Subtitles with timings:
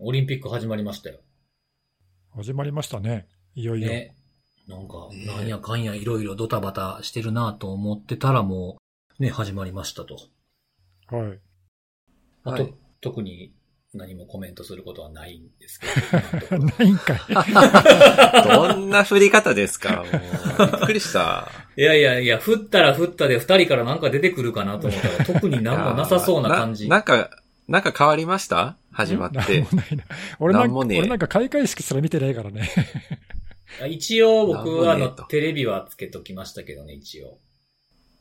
[0.00, 1.18] オリンピック始まりましたよ。
[2.34, 3.26] 始まりましたね。
[3.54, 3.88] いよいよ。
[3.88, 4.14] ね。
[4.68, 8.78] なんか、ねなんやかんやいろいろドタバタしてるなと思ってたらも
[9.18, 10.16] う、ね、始まりましたと。
[11.08, 11.38] はい。
[12.44, 13.52] あと、はい特に
[13.92, 15.86] 何もコメントすることはないんですけ
[16.56, 16.56] ど。
[16.64, 17.18] ないんかい。
[18.48, 20.02] どんな振り方ですか？
[20.58, 21.46] もう、びっくりした。
[21.76, 26.88] いやいやいや、降ったら降ったで二人からなんか出てくるかなと思ったら、特になんもなさそうな感じ。
[26.88, 27.28] ななんか、
[27.68, 28.76] なんか変わりました？
[28.92, 29.68] 始まっなんても。
[29.72, 30.04] ないな。
[30.38, 32.68] 俺なんか、俺なんか開会式すら見てないからね。
[33.88, 37.38] 一応僕はあの、テレビはつけときましたけどね、一応。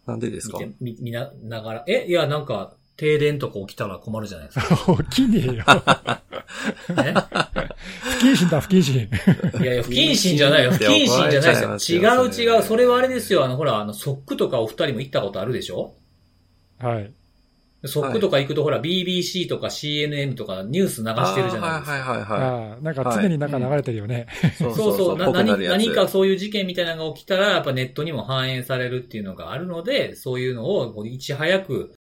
[0.07, 0.59] なんでですか？
[0.59, 1.83] 見て、見、見な、ながら。
[1.87, 4.67] え、いや、なんか、停電とか起きたら困るじゃないですか。
[5.11, 5.53] 起きねえよ。
[5.53, 5.63] ね、
[8.01, 9.09] 不謹慎だ、不謹慎。
[9.61, 10.71] いやいや、不謹慎じゃないよ。
[10.71, 12.01] 不謹慎じゃないですよ。
[12.01, 12.63] 違う違う。
[12.63, 13.43] それはあれですよ。
[13.43, 15.95] あの、ほら、あの、ソックとかお二人も行ったことあるでしょ？
[16.79, 17.11] はい。
[17.85, 21.91] ソックとか行くと、ほら、BBC とか CNN とかニュース流してるじゃないですか。
[21.91, 24.27] はいはいはいはああ、なんか常になんか流れてるよね。
[24.41, 24.51] い。
[24.51, 25.17] そうそうそう。
[25.17, 31.93] な何何何かそういう事件みたいなのが起きたら、やっぱネットにも反映されるっていうのがあるので、そういうのをこういち早く、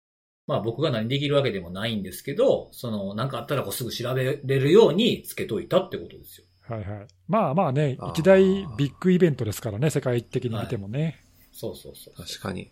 [0.46, 6.46] まあ僕が何できるわけでもないんですけど、その、なんかあったらこうすぐ調べれるようにつけといたってことですよ。
[6.68, 7.06] はいはい。
[7.26, 8.40] まあまあね一大
[8.76, 11.20] ビッグイベントですからね、世界的に見てもね。
[11.52, 12.14] そうそうそう。
[12.14, 12.70] 確かに。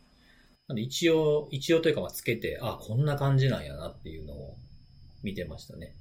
[0.71, 4.57] なんで一応、一応というかまあつけて、あ、こんな感じなんやなっていうのを
[5.25, 5.97] 見てましたね。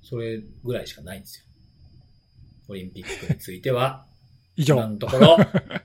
[0.00, 1.44] それぐらいしかないんですよ。
[2.68, 4.06] オリンピックについては、
[4.54, 4.86] 以今上。
[4.86, 5.36] のところ、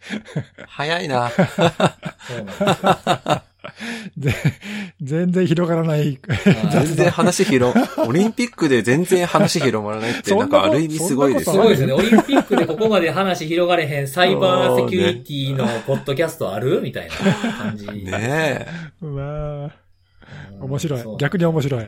[0.69, 1.31] 早いな。
[1.31, 3.43] そうなんですよ。
[4.17, 4.33] ぜ
[5.01, 6.19] 全然広がらない。
[6.71, 11.93] 全然話広、 オリンピックで全然話広まらないって、なんかある意味すごいですそんなこすごいですよね。
[11.93, 17.87] オリンピックでここまで話広がれへんサイバーセキュリティのポッドキャストあるみたいな感じ。
[17.87, 18.65] ね
[19.01, 19.87] うわあ
[20.59, 21.03] うん面白い。
[21.19, 21.87] 逆に面白い。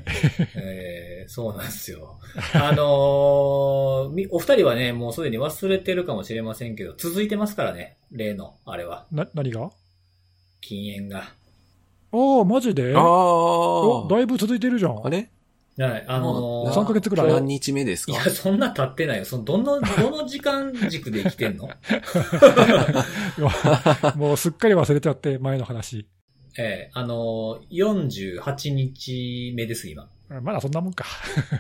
[0.56, 2.18] えーそうなんですよ。
[2.54, 7.98] あのーみお二人はね、もうすでに忘れてるかもしれませんけど、続いてますからね。
[8.12, 9.06] 例の、あれは。
[9.12, 9.70] な、何が？
[10.62, 11.34] 禁煙が。
[12.12, 12.92] ああ、マジで？
[12.92, 12.96] え。
[12.96, 14.08] あおあ。
[14.14, 15.06] だいぶ続いてるじゃん。
[15.06, 15.30] あれ？
[15.78, 17.28] はい、あのー3ヶ月ぐらい？
[17.28, 18.12] 何日目ですか？
[18.12, 19.26] いや、そんな経ってないよ。
[19.26, 21.70] その、どの、どの時間軸で生きてんの？
[24.18, 26.06] もうすっかり忘れちゃって、前の話。
[26.58, 30.10] ええあのー、48日目です、今。
[30.42, 31.06] まだそんなもんか。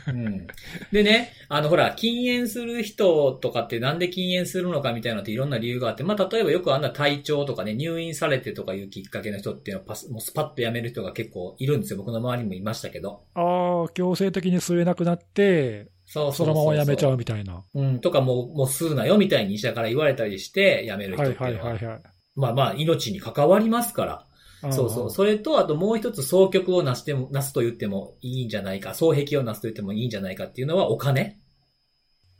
[0.07, 0.47] うん。
[0.91, 11.97] でね、あの、ほら、禁煙する人とかってなんで禁煙するのかみたいなのっていろんな理由があって、まあ、例えばよくあんな体調とかね、入院されてとかいうきっかけの人っていうのはパス、もうスパッと辞める人が結構いるんですよ。
[11.97, 13.23] 僕の周りにもいましたけど。
[13.33, 17.13] ああ、強制的に吸えなくなって、そうそのままやめちゃう。
[17.13, 17.63] うみたいな。
[17.73, 21.65] うん、とかもう、もう吸うなよみたいに医者から言われたりして辞める人はいっていうのは。
[21.65, 22.01] はいはいはい。
[22.35, 24.25] まあまあ、命に関わりますから。
[24.61, 25.09] そうそう。
[25.09, 31.37] それと、あともう一つ、総局をなしても、なすと言ってもいいんじゃないか、総壁をなすと言ってもいいんじゃないかっていうのはお金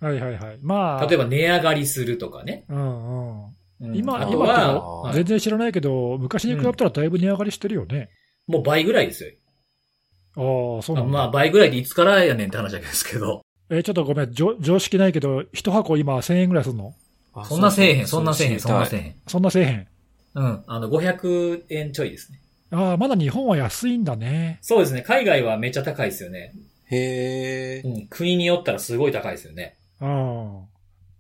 [0.02, 0.60] はいはいはい。
[0.62, 2.66] まあ、例えば値上がりするとかね。
[2.70, 3.46] うんうん。
[3.46, 8.10] うん今、あと今は、全然知らないけど、昔に比べたらだいぶ値上がりしてるよね。
[8.48, 9.32] もう倍ぐらいですよ。
[10.36, 11.12] ああ、そうなんだ。
[11.12, 13.42] まあ倍ぐらいでいつからやねんって話だけですけど。
[13.70, 16.94] えーちょっとごめん、常常識ないけど、一箱今1000円ぐらいするの？
[17.34, 19.00] あそんなせえへん、そうんなせえへん、そんなせえ。
[19.00, 19.16] へん。
[19.28, 19.88] そんなせえへん。
[20.36, 20.64] うん。
[20.68, 22.42] あの、500円ちょいですね。
[22.72, 24.60] ああ、まだ日本は安いんだね。
[24.62, 25.02] そうですね。
[25.02, 26.54] 海外はめっちゃ高いですよね。
[26.92, 28.00] へえう。
[28.04, 28.08] ん。
[28.08, 29.78] 国によったらすごい高いですよね。
[30.00, 30.62] あ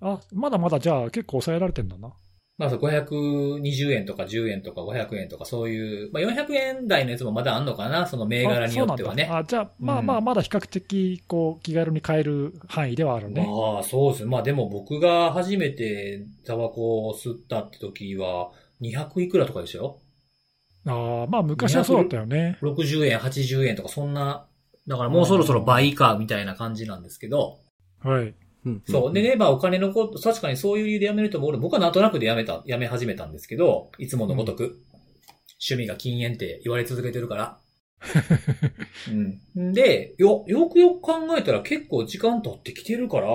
[0.02, 0.12] あ。
[0.12, 2.14] あ、まだまだじゃあ結構抑えられてんだな。
[2.58, 8.06] まあ、そう520円とか10円とか500円とかそういう、まあ400円台のやつもまだあんのかな？
[8.06, 13.48] その銘柄によってはねあじゃあ、まあまあ、うんまだ比較的、こう、気軽に買える範囲ではあるね。
[13.48, 14.30] まあ、そうですね。
[14.30, 20.00] まあでも僕が初めてタバコを吸ったって時は、200いくらとかでしたよ。
[20.85, 22.57] ああ、まあ昔はそうだったよね。
[22.62, 24.47] 60円、80円とかそんな、
[24.88, 27.59] だからもうそろそろ倍か、みたいな感じなんですけど、
[28.03, 28.34] はい。
[28.66, 29.13] うんそう。
[29.13, 31.57] でね、まあお金のこと、確かにそういう理由で辞める人もおる。
[31.59, 34.81] 僕はなんとなくで辞めた、辞め始めたんですけど、いつものごとく。
[35.62, 37.59] 趣味が禁煙って言われ続けてるから。
[39.56, 39.73] うん。
[39.73, 43.30] で、よ、よくよく考えたら結構時間経ってきてるから、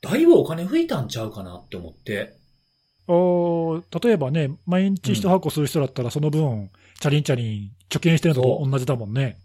[0.00, 2.35] だいぶお金増えたんちゃうかなって思って。
[3.08, 6.70] おー例えばね、毎日一箱する人だったら、その分、
[7.00, 9.38] チャリンチャリン、貯金してるのと同じだもんね。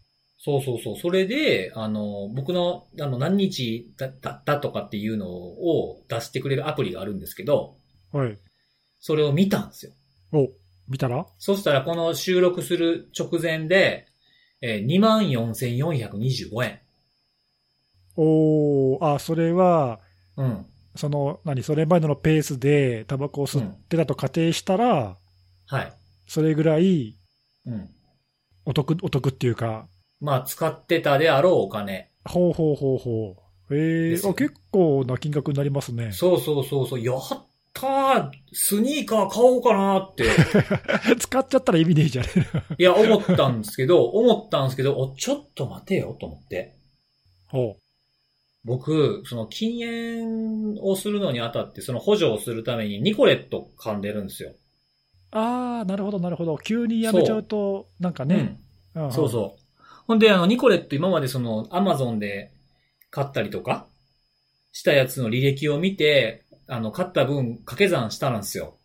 [0.44, 0.98] そうそうそう。
[0.98, 7.75] それで、あの、僕の、あの、何日だだったとかっていうのを出してくれるアプリがあるんですけど、
[8.12, 8.38] はい。
[9.00, 9.92] それを見たんですよ。
[10.31, 10.50] お、
[10.88, 11.28] 見たら？
[11.38, 14.08] そしたらこの収録する直前で、
[14.62, 16.80] えー、24,425円。
[18.16, 20.00] おーあ、それは、
[20.38, 20.66] うん。
[20.95, 25.17] その、何、それまでのペースでタバコを吸ってたと仮定したら、
[25.67, 25.93] はい。
[26.27, 27.17] それぐらい
[27.65, 27.89] うん。
[28.65, 29.88] お得、お得っていうか、
[30.19, 32.11] まあ、使ってたであろうお金。
[32.25, 33.35] ほうほうほうほ
[33.69, 33.75] う。
[33.75, 36.11] ええですよあ結構な金額になりますね。
[36.11, 37.19] そうそうそうそう、やっ
[37.73, 40.25] たースニーカー買おうかなって、
[41.17, 42.29] 使っちゃったら意味ねえじゃね
[42.71, 46.75] えいや、思ったんですけど、思ったんですけど、お、ちょっと待てよ、と思って。
[47.47, 47.77] ほ
[48.63, 54.52] 僕、その禁煙をするのにあたって、その補助をするためにニコレット噛んでるんですよ。
[54.52, 54.56] う。
[55.31, 56.58] ああ、なるほど、なるほど。
[56.58, 58.60] 急にやめちゃうと、なんかね。
[58.96, 59.08] うん。
[59.08, 59.84] んそうそう。
[60.08, 62.52] ほんで、あの、ニコレット今までその、アマゾンで
[63.10, 63.88] 買ったりとか、
[64.72, 68.78] したやつの履歴を見て、あの、買った分掛け算したんですよ。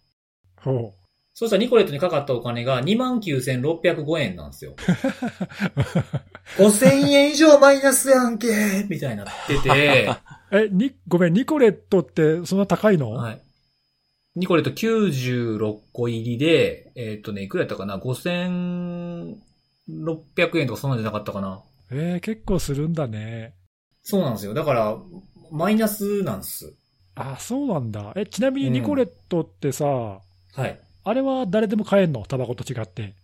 [0.63, 0.95] ほ
[1.39, 4.75] そうしたらニコレットにかかったお金が29,605円なんですよ。
[6.57, 10.17] 5000円以上マイナスやんけみたいになってて、う。
[10.57, 13.43] え、に、ごめん、ニコレットってそんな高いの、はい。
[14.35, 19.37] ニコレット96個入りで、えっ、とね、いくらやったかな ?5600
[20.61, 21.61] 円とかそんなんじゃなかったかな？
[21.91, 23.53] えー、結構するんだね。
[24.03, 24.55] そうなんですよ。
[24.55, 24.97] だから、
[25.51, 26.73] マイナスなんです。
[27.15, 28.15] あ、そうなんだ。
[28.17, 30.23] え、ちなみにニコレットってさ、は
[30.67, 30.81] い。
[31.09, 32.25] あれは誰でも買えんの？
[32.27, 33.15] タバコと違って。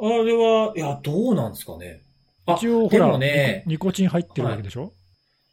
[0.00, 2.00] あれは、いや、どうなんですかね。
[2.46, 4.94] あ一応、ほでら、もねニコチン入ってるわけでしょ、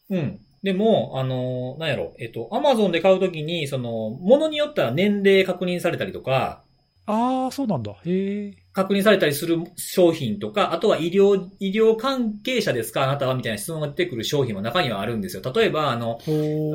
[0.09, 0.39] うん。
[0.63, 6.63] でも、あの、なんやろ、えっと、アマゾンで買うときに、その、ものによっては年齢確認されたりとか、
[7.07, 7.91] ああ、そうなんだ。
[8.05, 8.64] へえ。
[8.75, 13.04] 確認されたりする商品とか、あとは医療、医療関係者ですか？
[13.04, 13.33] あなたは？
[13.33, 15.42] みたいな質問が出てくる商品も中にはあるんですよ。
[15.56, 16.30] 例えば、あの、あ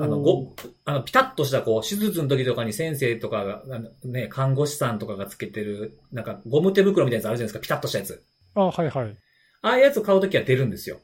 [0.07, 0.57] の、ご、
[0.87, 3.63] あの、ピタッとした、こう、手術の時とかに先生とかが、
[4.05, 8.25] ね、看護師さんとかがつけてる、なんか、ゴム手袋みたいなやつあるじゃないですか、ピタッとしたやつ。
[8.55, 9.17] あはいはい。
[9.63, 11.01] ああいうやつを買うときは出るんですよ。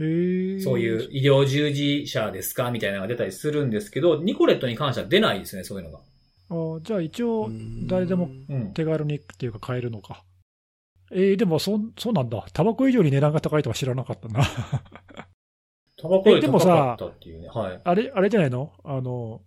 [0.00, 0.60] へえ。
[0.60, 2.70] そういう医療従事者ですか？
[2.70, 6.00] みたいなのが出たりするんですけど、ニコレットに関しては出ないですね、そういうのが。
[6.52, 7.48] あじゃあ一応、
[7.86, 8.72] 誰でもうん。
[8.74, 10.22] 手軽にっていうか買えるのか。
[11.10, 12.44] えー、でもそ、そうなんだ。
[12.52, 14.44] タバコ以上に値段が高いとは知らなかったな。
[15.96, 17.48] タバコより高えでもさかったっていうね。
[17.48, 17.80] はい。
[17.82, 18.72] あれ、あれじゃないの？
[18.84, 19.42] あの、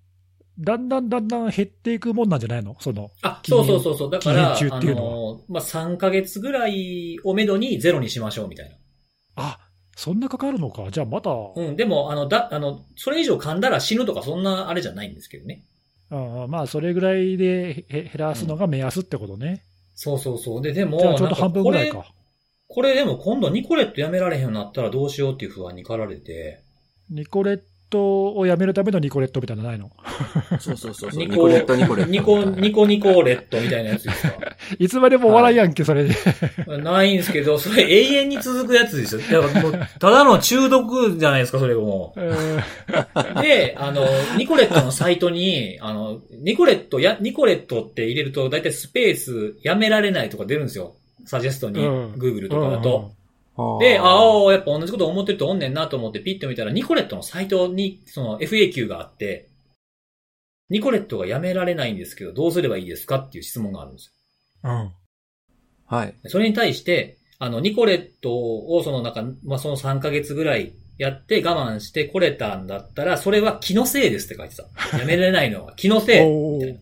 [0.60, 2.75] だんだんだんだん減っていくもんなんじゃないの？
[2.80, 4.12] その、あ、そうそうそうそう。
[4.12, 8.75] だから、あ禁煙中っていうのの、まあ、3ヶ月ぐらいをめどにゼロにしましょうみたいな。
[9.36, 9.60] あ、
[9.96, 10.90] そんなかかるのか。
[10.92, 11.75] じゃあまた、うん。
[11.75, 15.63] でも、あの、だ、あの、それ以上噛んだら死ぬとかそんなあれじゃないんですけどね。
[16.10, 19.63] ああまあ、それぐらいでへ減らすのが目安ってことね。
[19.96, 20.62] そうそうそう。
[20.62, 21.90] で、でも、ちょうど半分ぐらい。
[21.90, 22.06] か。
[22.68, 26.62] これでも今度ニコレットやめられへんようになったらどうしようっていう不安に駆られて、
[27.10, 29.92] ニコレットをやめるためのニコレットみたいなのないの？
[30.60, 31.20] そうそうそうそう。
[31.20, 32.12] ニコニコレット、ニコレット。
[32.12, 34.34] ニコ、ニコニコレットみたいなやつですか？
[34.80, 36.16] いつまでも笑いやんけ、それで。
[36.84, 39.22] ないんですけど、それ永遠に続くやつですよ。
[39.42, 42.14] だからもう、ただの中毒じゃないですか、それも。
[43.42, 44.06] で、あの、
[44.38, 50.96] ニコレットのサイトに、あの、ニコレットや、ニコレットって入れると、だいたいスペースやめられないとか出るんですよ。
[51.26, 53.12] サジェストに、うん Google とかだと。
[53.18, 53.25] あー
[53.80, 59.50] で、ああ、やっぱ同じこと思ってる人おんねんなと思ってピッて見たら、ニコレットのサイトに、その FAQ があって、
[60.69, 64.13] ニコレットがやめられないんですけど、どうすればいいですかっていう質問があるんです
[64.63, 64.72] よ。
[64.72, 64.92] うん。
[65.86, 66.16] はい。
[66.25, 74.98] それに対して、あの、ニコレットをそのなんか、まあ、その3ヶ月ぐらいやって我慢してこれたんだったら、それは気のせいですって書いてた。
[74.98, 76.19] やめられないのは気のせい。
[76.25, 76.80] おみたいな。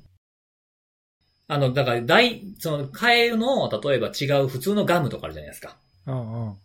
[1.47, 5.77] あの、だから、大、その、替えの、例えば違う普通のガムとかあるじゃないですか。
[6.07, 6.55] うんうん。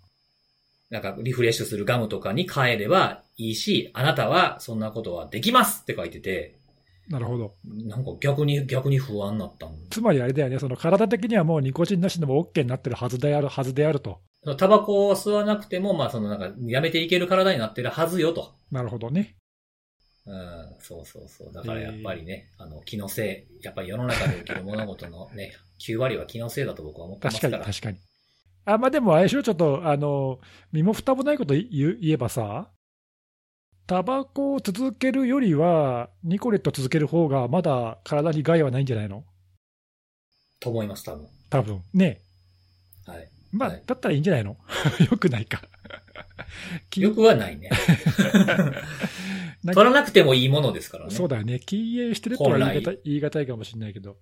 [0.91, 6.59] なんか、リフレッシュするガムとかに変えればいいし、あなたはそんなことはできますって書いてて、
[7.09, 7.55] なるほど。
[7.65, 14.21] なんか逆に、逆に不安になったんつまりあれだよね、その体的にはもうニコチンなしでも OK になってるはずであるはずであると。
[14.59, 18.55] タバコを吸わなくても、まあそのなんか、やめていける体になってるはずよと。
[18.71, 19.37] なるほどね。
[20.27, 21.53] うん、そうそうそう。
[21.53, 27.49] だからやっぱりね、あの、気のせい、やっぱり世の中で起きる物事のね、 9割は気のせいだと僕は思ってますか。
[27.49, 27.99] 確からに、確かに。
[28.71, 30.41] あ、まあでも、あれでしょ、ちょっと、あの、
[30.73, 32.71] 身も蓋もないこと言えばさ、
[33.87, 39.25] タバコを続けるよりは、ニコレット続ける方が、まだ体に害はないんじゃないの？
[40.61, 41.27] と思います、多分。
[41.49, 41.83] 多分。
[41.95, 42.21] ね。
[43.07, 43.29] はい。
[43.53, 44.57] まあ、はいだったらいいんじゃないの？
[45.11, 45.63] よくないか。
[46.91, 47.71] き よくはないね。
[49.65, 51.11] 取らなくてもいいものですからね。
[51.15, 51.59] そうだよね。
[51.61, 54.19] 禁煙してるとは言い本難い言い難いかもしれないけど。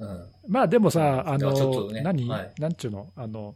[0.00, 0.24] うん。
[0.48, 2.52] まあでもさ、あの、とね何、はい。
[2.58, 3.54] なんちゅうの、あの、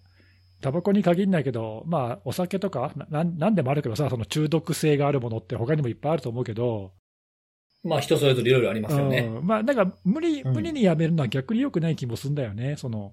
[0.60, 6.92] タバコに限らないけど、まあ、お酒とか、ななんでもあるけどさ、その中毒性があるものって他にもいっぱいあると思うけど、
[7.82, 9.18] まあ人それぞれいろいろありますよね。
[9.20, 9.46] うん。
[9.46, 10.52] まあ、なんか無理、うん。
[10.54, 13.12] 無理にやめるのは逆に良くない気もするんだよね、その、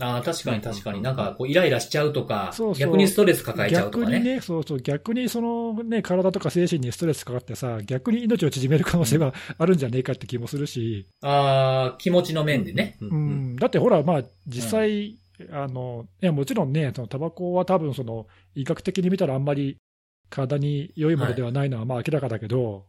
[0.00, 1.00] ああ、確かに確かに。
[1.02, 2.80] なんかこうイライラしちゃうとか、そうそう。
[2.80, 4.12] 逆にストレス抱えちゃうとかね。
[4.12, 12.96] 逆にね、そうそう、逆にそのね、体とか精神にストレスかかってさ、逆に命を縮める可能性があるんじゃねえかって気もするし、ああ、気持ちの面でね。
[13.00, 15.16] ううんん、だってほら、まあ、実際、
[15.52, 19.78] あの、いや、もちろんね、そのタバコは多分その、医学的に見たらあんまり
[20.28, 22.86] 体に良いものではないのはまあ明らかだけど、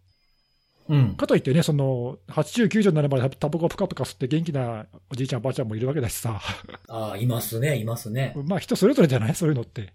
[0.87, 1.15] うん。
[1.15, 6.39] かといってね、その、80、90になればタバコぷかぷか吸って元気なおじいちゃん、おばあちゃんもいるわけだしさ、
[6.89, 8.33] ああ、いますね、いますね。
[8.45, 9.35] まあ人それぞれじゃない？
[9.35, 9.93] そういうのって。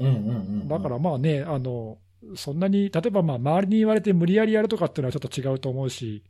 [0.00, 0.68] うんうんうんうん。
[0.68, 1.98] だからまあね、あの、
[2.36, 6.22] そんなに、例えばまあ周りに言われて無理やりやるとかっていうのはちょっと違うと思うし、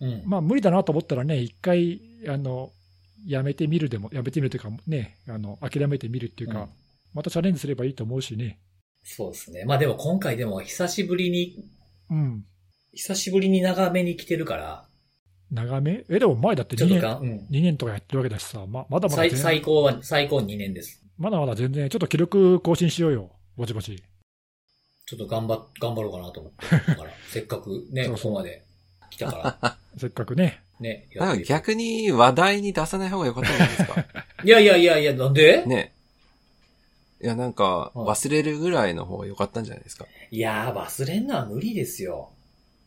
[0.00, 0.22] うん。
[0.24, 2.72] まあ無理だなと思ったらね、一回、あの、
[3.26, 6.68] やめてみるでも、やめてみるというかね、あの、諦めてみるっていうか、うん
[7.14, 8.58] またチャレンジすればいいと思うしね。
[9.04, 9.64] そうですね。
[9.64, 11.64] まあでも今回でも久しぶりに、
[12.10, 12.44] うん。
[12.94, 14.84] 久しぶりに長めに来てるから、
[15.50, 16.04] 長め？
[16.08, 17.46] え、でも前だって2年、ちょっとが、うん。
[17.50, 21.02] 2年とかやってるわけだしさ、ままだまだ最全最高は、最高2年です。
[21.18, 23.30] まだまだ全然、ちょっと記録更新しようよ。
[23.56, 24.02] ぼちぼち。
[25.06, 26.66] ちょっと頑張っ、頑張ろうかなと思って。
[26.90, 28.62] だから、せっかくね、そうそうここまで
[29.10, 30.60] 来たから、 せっかくね。
[30.80, 31.08] ね。
[31.46, 34.04] 逆に話題に出さない方が良かったんじゃないですか？
[34.44, 35.64] いやいやいやいや、なんで？
[35.66, 35.92] ね。
[37.22, 40.06] いや、なんか、うん忘れるぐらいの方が良かったんじゃないですか？
[40.32, 42.32] いやー、忘れんのは無理ですよ。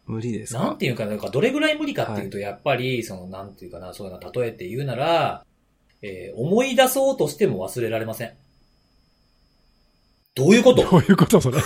[0.07, 0.59] 無理ですか？
[0.63, 5.43] なんていうかな、なんかどれぐらい無理かっていうと、やっぱり、その、なんていうかな、そういうの例えて言うなら、
[6.01, 8.31] えー思い出そうとしても忘れられません。
[10.35, 10.83] どういうこと？
[10.89, 11.57] どういうことそれ？
[11.57, 11.61] い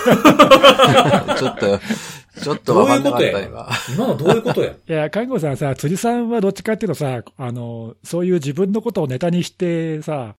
[1.38, 1.80] ちょっと、
[2.42, 3.70] ちょっとわかんなかったどういう今。
[3.96, 4.74] 今のどういうことや？
[4.88, 10.36] や、看護さんさ、辻さんはどっちかっていうとさ、あの、そういう自分のことをネタにしてさ、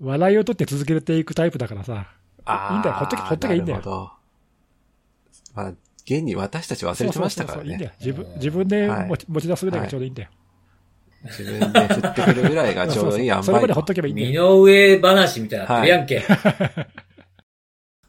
[0.00, 2.06] 笑いを取って続けていくタイプだからさ。
[2.44, 4.10] あーいいんだよほっとけほっとけいいんだよなるほど。
[5.54, 5.72] まあ、
[6.04, 7.84] 現に私たち忘れてましたからそうそうそうそういいんだね。
[7.84, 7.92] よ。
[8.00, 10.28] 自分、自分ではい持ち持ち出すぐらいがちょうどいいんだよ。
[11.24, 14.42] 自分で振ってくるぐらいがちょうどいい塩 そうそれまでほっ梅とけばいいんだ身よ。
[14.42, 16.22] の上話みたいになってるやんけ。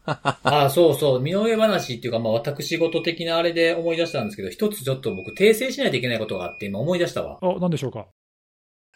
[0.05, 1.19] あ あ、そうそう。
[1.21, 7.39] 身の上話っていうか、まあ私事的なあれで思い出したんですけど、一つちょっと僕訂正しないといけないことがあって今思い出したわ。
[7.41, 8.07] あ、なんでしょうか？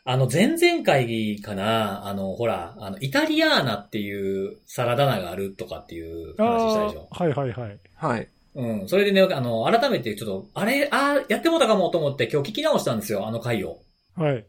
[0.04, 7.10] あの、前々回かな、あの、ほら、あの、イタリアーナっていうサラダ菜があるとかっていうあ話したでしょ。
[7.12, 7.80] ーはいはいはい。
[7.96, 8.28] はい。
[8.56, 8.88] うん。
[8.88, 13.80] それでね、あの、改めてちょっと、あれ、あーやってもうたかもと思って今日聞き直したんですよ、あの回を。
[14.16, 14.46] はい。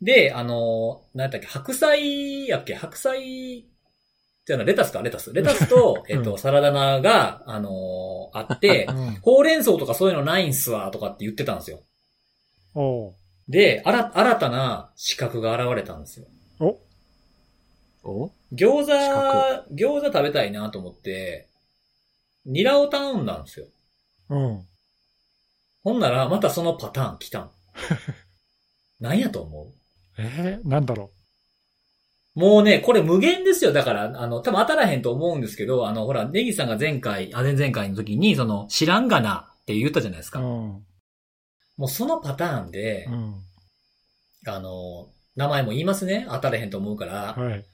[0.00, 3.66] で、あの、なんだっけ、白菜やっけ白菜、
[4.46, 5.32] じゃあレタスかレタス。
[5.32, 9.14] レタスと、 えっと、うんサラダ菜が、あのあって う、ん。
[9.22, 11.80] ほうれん草とかそういうのないんすわ、とかって言ってたんですよ。
[13.48, 16.26] で、あら、新たな資格が現れたんですよ。
[16.60, 16.78] お
[18.02, 18.30] お？
[18.52, 21.48] 餃子資、餃子食べたいなと思って、
[22.46, 23.66] ニラを頼んだんですよ。
[24.30, 24.66] うん。
[25.82, 27.50] ほんなら、またそのパターン来た ん。
[29.00, 29.72] 何やと思
[30.18, 31.10] えー、なんだろ
[32.36, 32.40] う？
[32.40, 33.72] もうね、これ無限ですよ。
[33.72, 40.32] だから、あの、多分当たらへんと思うんですけど、あの、ほら、ネギさんが前回、あ、前々回の時に、その、知らんがなって言ったじゃないですう。
[40.32, 40.40] か。
[40.40, 40.46] うん。
[41.76, 43.34] もうそのパターンでう、ん。
[44.46, 46.26] あの、名前も言いますね。
[46.28, 47.64] 当たらへんと思うから、はい。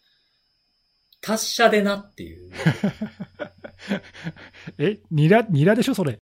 [1.22, 2.50] 達者でなっていう。
[4.78, 6.18] え、ニラ、ニラでしょそれ。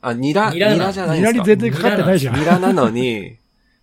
[0.00, 1.32] あ、ニラ、ニニラじゃないですか。
[1.32, 2.38] ニラに全然かかってないじゃん。
[2.38, 3.38] ニラなのに、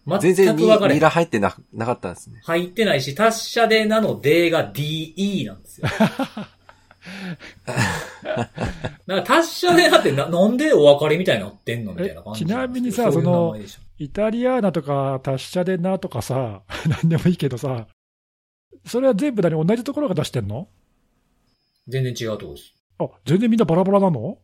[0.20, 1.00] 全然全くに分かれへん。
[1.00, 2.42] ニラ入ってな、なかったんですね。
[2.44, 5.88] 入ってないし、達者でなの D が DE なんですよ。
[7.64, 8.50] だか
[9.08, 17.88] ら達者でなってな、なんでお別れみたいになってんのみたいな感じえちなみにさそういうその名前でしょイタリアーナとか達者でなとかさ、なんでもいいけどさ、
[18.86, 20.68] それは全部何同じところが出してんの？
[21.88, 22.74] 全然違うとこです。
[23.14, 24.38] あ、全然みんなバラバラなの？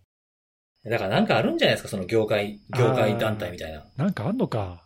[0.86, 3.86] だからなんかあるんじゃないですか、その業界、業界団体みたいな。
[3.98, 4.84] なんかあんのか？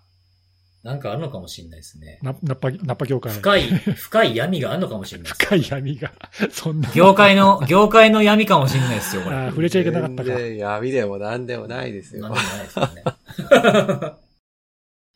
[0.84, 2.20] なんかあるのかもしれないですね。
[2.22, 3.32] な、ナッパ、ナッパ業界。
[3.32, 5.32] 深い、深い闇があるのかもしれない。
[5.32, 6.12] 深い闇が。
[6.52, 6.90] そんな。
[6.94, 9.36] 業界の、業界の闇かもしれないですよ、これ。
[9.38, 10.38] あー触れちゃいけなかったか全。
[10.38, 12.40] 然闇でもなんでもないですよなんで。
[12.40, 14.14] もないですよね。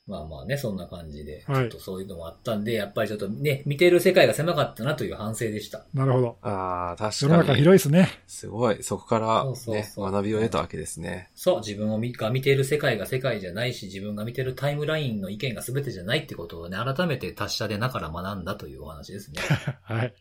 [0.08, 5.86] まあまあね、そんな感じで、ちはいょっとそういうのもあったんで、やっぱりちょっとね、見てる世界が狭かったなという反省でした。
[5.94, 6.38] なるほど。
[6.42, 7.60] ああ、確世の中かに。
[7.60, 8.10] 広いですね。
[8.26, 8.82] すごい。
[8.84, 11.30] そこからそうそうね、そう学びを得たわけですね。
[11.36, 19.42] そう、自分を見が見ている世界が世界じゃないし、自分が見てるタイムラインの意見が全てじゃないってことをね、改めて達者でなから学んだというお話ですね。
[19.84, 20.14] はい。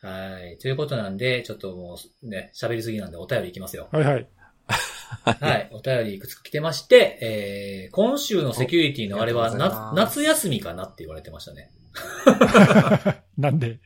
[0.00, 0.58] はい。
[0.58, 3.88] ということなんで、ちょっともうね、喋りすぎなんでお便りいきますよ。
[3.92, 4.28] はいはい。
[5.24, 5.70] はい。
[5.72, 11.70] お便りいくつか来てまして、えー、今週のセキュリティのあれは夏休みかなって言われてましたね。
[13.38, 13.78] なんで？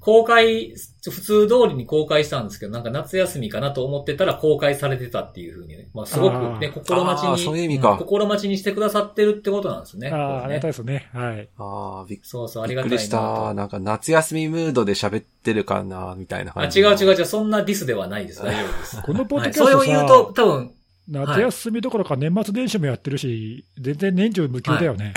[0.00, 5.88] 公開、普通通りに公開したんですけど、なんか夏休みかなと思ってたら公開されてたっていうふうにね。
[5.92, 10.08] まあすごくね、心待ちに、そういう意味かん心待ちにしてくださってるってことなんですね。
[10.10, 11.08] ああ、ありがたいですね。
[11.12, 11.48] はい。
[11.58, 13.54] ああ、びっそうそう、ありびっがたいなとくりした。
[13.54, 16.80] なんか夏休みムードで喋ってるかな、みたいなあ、感じ。
[16.80, 18.42] 違う違う違う、そんなディスではないです。
[18.42, 19.02] 大丈夫です。
[19.02, 20.70] このポッはい、ドキャストそれを言うと、さ、多分、
[21.08, 25.14] 夏休みどころか年末年始もやってるし、全然年中無休だよね。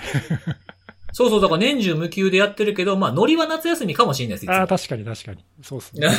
[1.12, 4.52] そうそう、だから年中無休でやってるけど、まあ、ノリは夏休みかもしれないです。
[4.52, 5.46] ああ、確かに確かに。
[5.62, 6.10] そうっすね。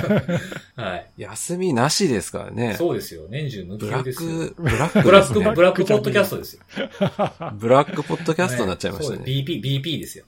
[0.76, 1.10] はい。
[1.16, 2.74] 休みなしですからね。
[2.78, 3.26] そうですよ。
[3.28, 4.30] 年中無ブラッ休ですよ。
[4.30, 6.62] ク、ブラックブラック、ですねブラックポッドキャストですよ。
[7.54, 9.16] ブラックポッドキャストになっちゃいましたね。
[9.18, 10.24] そうです BP、BP ですよ。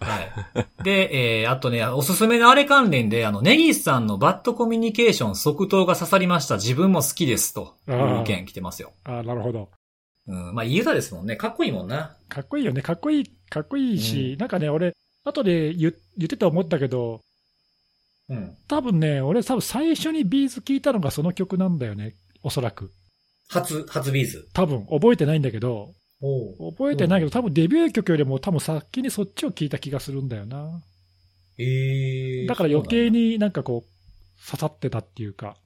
[0.00, 0.84] はい。
[0.84, 6.56] で、えー、あとね、おすすめのあれ関連で、あの、ネギスさんのバッドコミュニケーション即答が刺さりました。
[6.56, 7.54] 自分も好きです。
[7.54, 8.92] という意見来てますよ。
[9.04, 9.70] ああ、なるほど。
[10.28, 10.54] うん。
[10.54, 11.36] まあ、いい歌ですもんね。
[11.36, 12.16] かっこいいもんな。
[12.28, 12.82] かっこいいよね。
[12.82, 17.20] かっこいい、かっこいいし、なんかね、俺、後で言言ってて思ったけど、
[18.28, 18.56] うん。
[18.68, 22.14] 多分ね、俺多分最初に B'z聞いたのがその曲なんだよね。
[22.42, 22.92] おそらく。
[23.48, 24.48] 初、初 B'z？
[24.52, 30.82] 多分、覚えてないんだけど、お覚えてないけど、多分デビュー曲よりも多分先にそっちを聞いた気がするんだよな。
[31.58, 33.30] ええだから余計に。
[33.30, 35.56] になんかこう、刺さってたっていうか。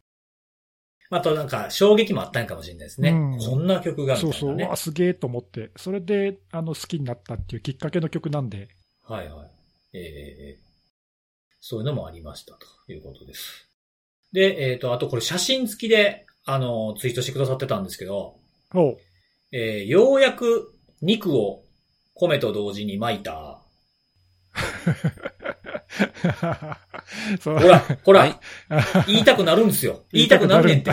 [1.11, 3.11] あとなんか、衝撃もあったんかもしれないですね。
[3.11, 4.39] うんこんな曲がみたいな、ね。
[4.41, 8.69] そうそう、うわ、すげえと思って、それであの好きになったっていうきっかけの曲なんで、
[9.03, 9.51] はいはい。
[9.93, 10.71] ええええ
[11.61, 12.55] そういうのもありました
[12.87, 13.69] ということです。
[14.33, 18.37] で、えっ、と、あとこれ写真付きで、あの、ツイートしてくださってたんですけど、
[18.75, 18.99] おう
[19.53, 21.65] えーようやく肉を
[22.15, 23.63] 米と同時に巻いた。
[27.45, 28.37] ほら、ほら、はい
[29.07, 30.05] 言いたくなるんですよ。
[30.13, 30.91] 言いたくなるねんって、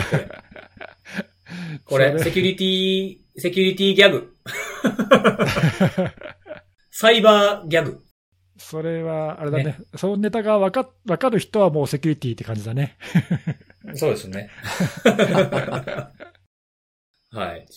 [1.84, 2.10] これ。
[2.12, 4.34] これ、セキュリティ、セキュリティギャグ。
[6.90, 8.02] サイバーギャグ。
[8.58, 12.98] それは、あれだね、そのネタがわかわかる人はもうセキュリティって感じだね。
[13.94, 14.50] そうですね。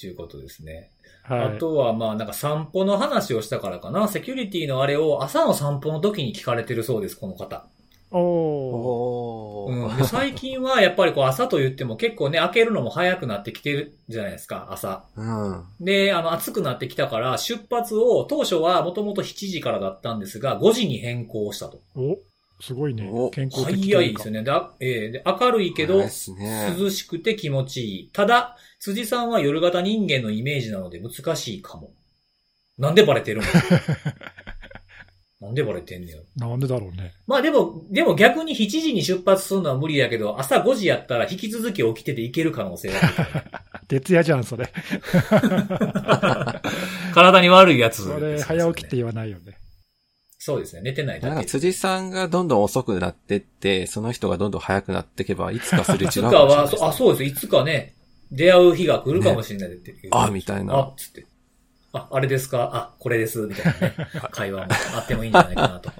[0.07, 0.91] はい、ということですね。
[1.23, 1.55] はい。
[1.55, 4.07] あとは、まあ、なんか散歩の話をしたからかな。
[4.07, 7.65] セキュリティのあれを朝の散歩の時に聞かれてるそうです、この方。
[8.13, 15.05] おうん、で最近はやっぱりこう朝と言っても結構ね、開けるのも早くなってきてるじゃないですか、朝。
[15.15, 15.65] うん。
[15.79, 21.79] で、あの、暑くなってきたから、出発を当初はもともと7時からだったんですが、5時に変更したと。
[21.95, 22.17] お
[22.61, 23.29] すごいねお。
[23.29, 24.43] 健康的と早いですよね。
[24.43, 26.09] であえーで明るいけど、ね。
[26.77, 28.09] 涼しくて気持ちいい。
[28.11, 31.91] ただ、辻さんは夜型人間のイメージなので難しいかも。
[32.77, 33.47] なんでバレてるの？
[35.41, 36.19] なんでバレてんねや。
[36.47, 37.13] なんでだろうね。
[37.25, 43.15] まあでも、でも逆に7時に出発するのは無理やけど、朝5時やったら引き続き起きてていける可能性がある。
[43.87, 44.69] 徹夜じゃん、それ。
[47.13, 49.57] 体に悪いやつ、それ、早起きって言わないよね。
[50.43, 50.81] そうですね。
[50.81, 51.47] 寝てないなんかだけ。
[51.47, 56.87] 辻さんがどんどん遅くなってって、その人がどんどん早くなっていけば、いつかすれ違ういつかかは、もしれないですね。
[56.87, 57.23] あ、そうです。
[57.25, 57.93] いつかね、
[58.31, 60.09] 出会う日が来るかもしれないっていう。
[60.09, 61.27] あみたいなあ、つって。
[61.93, 62.71] あ、あれですか？
[62.73, 63.37] あ、これです。
[63.41, 63.95] みたいなね。
[64.33, 65.91] 会話もあってもいいんじゃないかなと。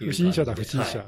[0.00, 1.04] 不審者だ、不審はい者。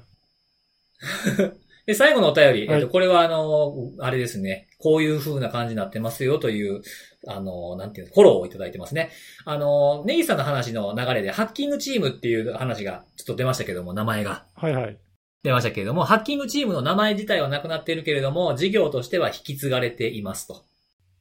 [1.87, 6.83] で、最後のお便り、はいえっと、これはあの、あれですね、こういう風な感じになってますよという、
[7.27, 9.11] あの、なんていうの、フォローをいただいてますね。
[9.45, 14.47] あの、ネギさんの話の流れで、ハッキングチームっていう話がちょっと出ましたけども、名前が。
[14.55, 14.99] はいはい。
[15.43, 20.65] 出ましたけれども、ハッキングチームの名前自体はなくなっているけれども、事業としては引き継がれていますと。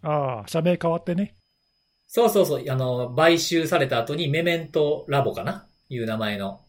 [0.01, 1.35] ああ、社名変わってね。
[2.07, 5.67] そうそうそう、あの、買収された後にメメントラボかな？
[5.89, 6.61] いう名前の。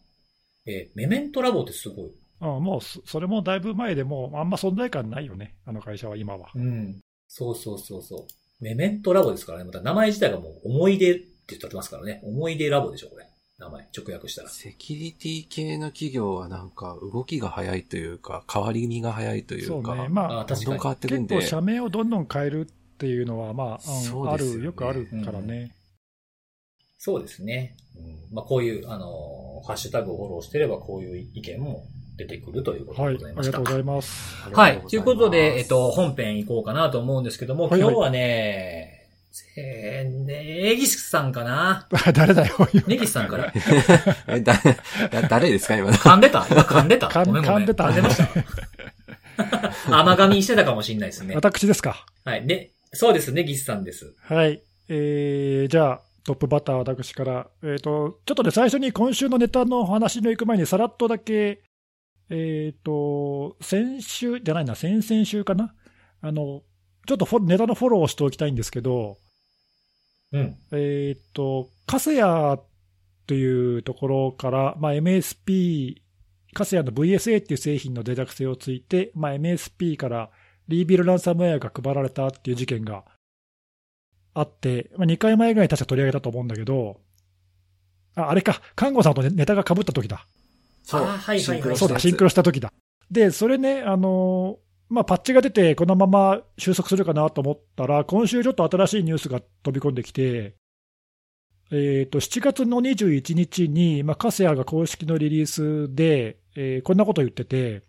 [0.65, 2.11] えーメメントラボってすごい。
[2.41, 5.55] うん、もうそ、それもだいぶ前でもう、あんま存在感ないよね。
[5.65, 6.49] あの会社は今は。
[6.53, 6.99] うん。
[7.27, 8.27] そうそうそうそう。
[8.59, 9.65] メメントラボですからね。
[9.65, 12.21] また名前自体がもう思い出って言ってますからね。
[12.23, 13.27] 思い出ラボでしょ、これ。
[13.57, 13.87] 名前。
[13.97, 14.49] 直訳したら。
[14.49, 20.07] セキュリティ系の企業はなんか動きが早いというか、変わり身が早いといか、そううね。
[20.09, 25.75] まあ、あ確かにどんどん変わってくんで結構、社名をどんどん変えるっていうのは、まあ、うんあそうですよねる、よくあるからね。
[26.97, 27.77] そうですね。
[27.97, 31.85] うん、まあこういう、あのーハッシュタグをフォローしてればこういう意見も
[32.19, 33.57] 出てくるということはい、でございました。
[33.57, 34.49] ありがとうございます。
[34.53, 34.81] はい。
[34.87, 39.07] ということで、えっと、本編行こうかなと思うんですけども、はいはい今日はね、
[39.57, 41.87] えー、ネギスさんかな？
[42.13, 42.55] 誰だよ、
[42.87, 43.53] ネギスさんから
[44.27, 44.53] え、だ、
[45.11, 45.93] だ誰ですか今の？
[45.97, 46.45] 噛んでた？
[46.49, 47.07] 今噛んでた？
[47.07, 47.59] 噛んごめんごめん。
[47.61, 48.27] 噛んでた噛んでました。
[49.97, 51.35] 甘噛みしてたかもしれないですね。
[51.35, 52.05] 私ですか？
[52.25, 52.45] はい。
[52.45, 54.13] で、そうです、ネギスさんです。
[54.23, 54.61] はい。
[54.89, 57.47] えー、じゃあ、トップバッター私から。
[57.63, 61.61] えっ、と、ちょっとね、最初に今週のネタの話の行く前にさらっとだけ、
[62.29, 65.73] えっ、と、先週、じゃないな、先々週かな。
[66.21, 66.63] あの、
[67.07, 69.17] ちょっとネタのフォローをしておきたいんですけど、
[70.31, 70.57] うん。
[70.71, 72.59] えっ、と、カセヤ
[73.25, 76.01] というところから、まあ、MSP、
[76.53, 80.29] カセヤの VSA っていう製品の脆弱性をついて、まあ、MSP から
[80.67, 83.05] リービルランサムウェアが配られたっていう事件が
[84.33, 86.99] あって、まあ、2回前ぐらいに確か取り上げたと思うんだけど、
[88.15, 90.27] ああれか、看護さんとネネタが被った時だ。
[90.83, 91.03] そう。
[91.03, 92.71] はいはいはいそうだ、シンクロした時だ。
[93.11, 100.55] で、それね、あのーまあ、パッチが出て、このまま収束するかなと思ったら、今週ちょっと新しいニュースが飛び込んできて、
[101.71, 107.83] えー、と7月の21日に、まあ、カセアが公式のリリースで、えー、こんなことを言ってて、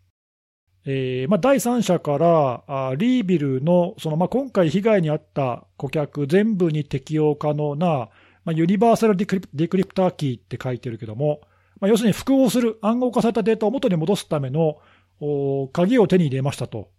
[0.85, 8.11] えーまあ、第三者からあリービルのその、まあ、今回被害に遭った顧客全部に適用可能な、
[8.45, 11.41] まあ、ユニバーサルディクリディクリプターキーって書いてるけども、
[11.81, 14.79] まあ、要するに複合する、暗号化されたデータを元に戻すための
[15.21, 16.91] お鍵を手に入れましたと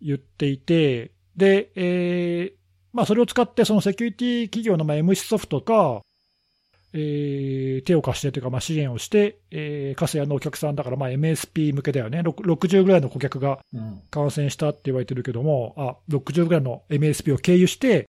[0.00, 2.60] 言っていて、で、えー
[2.92, 6.02] まあ、それを使ってそのセキュリティ企業のまあ MC ソフトか、
[6.92, 13.60] えー、手を貸してというか、まあ、支援をして、えー、カスヤのお客さんだから、まあ、MSP 向けだよね、60ぐらいの顧客が
[14.10, 18.08] 感染したって言われてるけども、うん、あ60ぐらいの MSP を経由して、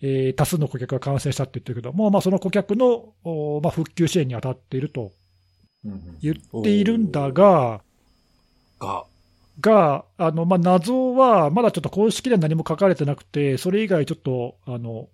[0.00, 3.14] えー、多数の顧客が感染したって言ってるけども、まあ、その顧客の、
[3.62, 5.12] まあ、復旧支援に当たっていると
[6.20, 7.80] 言っているんだが、
[8.78, 9.04] が、
[9.60, 15.08] が、あの、まあ、謎は、まだちょっと公式では何も書かれてなくて、それ以外ちょっと、あの、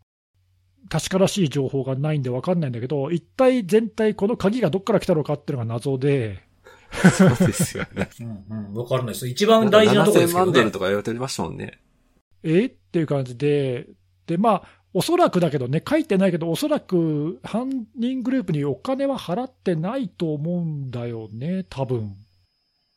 [0.90, 6.42] 確からしい情報がないんで分かんないんだけど、一体全体、この鍵がどっから来たのかっていうのが謎で。
[7.16, 8.08] そうですよね。
[8.20, 9.26] うんうん、分からないです。
[9.26, 10.52] 一番大事なところですけどね。
[10.52, 11.80] 7000万ドルとか言われてましたもんね。
[12.42, 12.66] え？
[12.66, 13.86] っていう感じで、
[14.26, 22.16] で、まあ、おそらくだけどね、書いてないけど、おそらく犯人グループにお金は払ってないと思うんだよね、多分。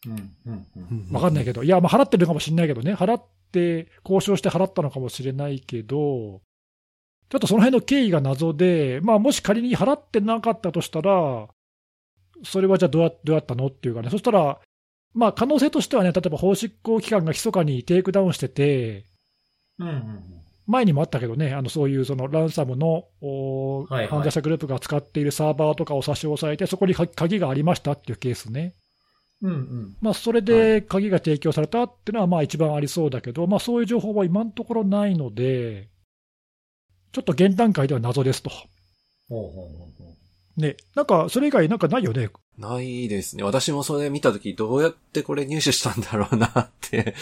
[0.06, 6.42] うんうんうん、わかんないけど、いや、まあ、払ってるかもしれないけどね、払って、交渉して払ったのかもしれないけど、
[7.30, 11.48] ちょっとその辺の経緯が謎で、まあ、もし仮に払ってなかったとしたら、
[12.44, 14.60] それはじゃあどうやどうやったのっていうかね、そしたら、
[15.14, 19.06] まあ、可能性としてはね、例えば法執行機関が密かにテイクダウンしてて、
[19.80, 23.06] うんうんうん前にもあったけどね、あのそういうそのランサムの、
[23.90, 28.76] はいはい、犯罪者グループが使っているサーバーとかを差し押さえて、そこに鍵がありましたっていうケースね。
[29.42, 35.90] うんうんまあ、それで鍵が提供されたっていうのはまあ一番ありそうだけど、まあ、そういう情報は今のところないので、
[37.12, 38.50] ちょっと現段階では謎ですと。
[38.50, 38.68] ほう
[39.30, 39.88] ほうほ
[40.58, 42.30] うね、なんか、それ以外なんかないよね？
[42.58, 43.44] ないですね。
[43.44, 47.14] 私もそれ見たとき、どうやってこれ入手したんだろうなって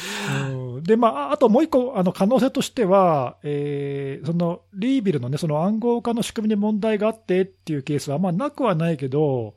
[0.51, 0.64] うん。
[0.85, 9.55] で、まあ、あともう一個、あの、可能性としては、えー、その、リービルのね、その暗号化の仕組みに問題があってっていうケースは、まあ、なくはないけど、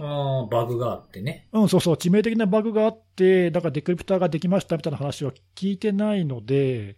[0.00, 1.48] ああ、バグがあってね。
[1.52, 6.96] うん、そうそう、致命的なバグがあって、だからデクリプターができましたみたいな話は聞いてないので、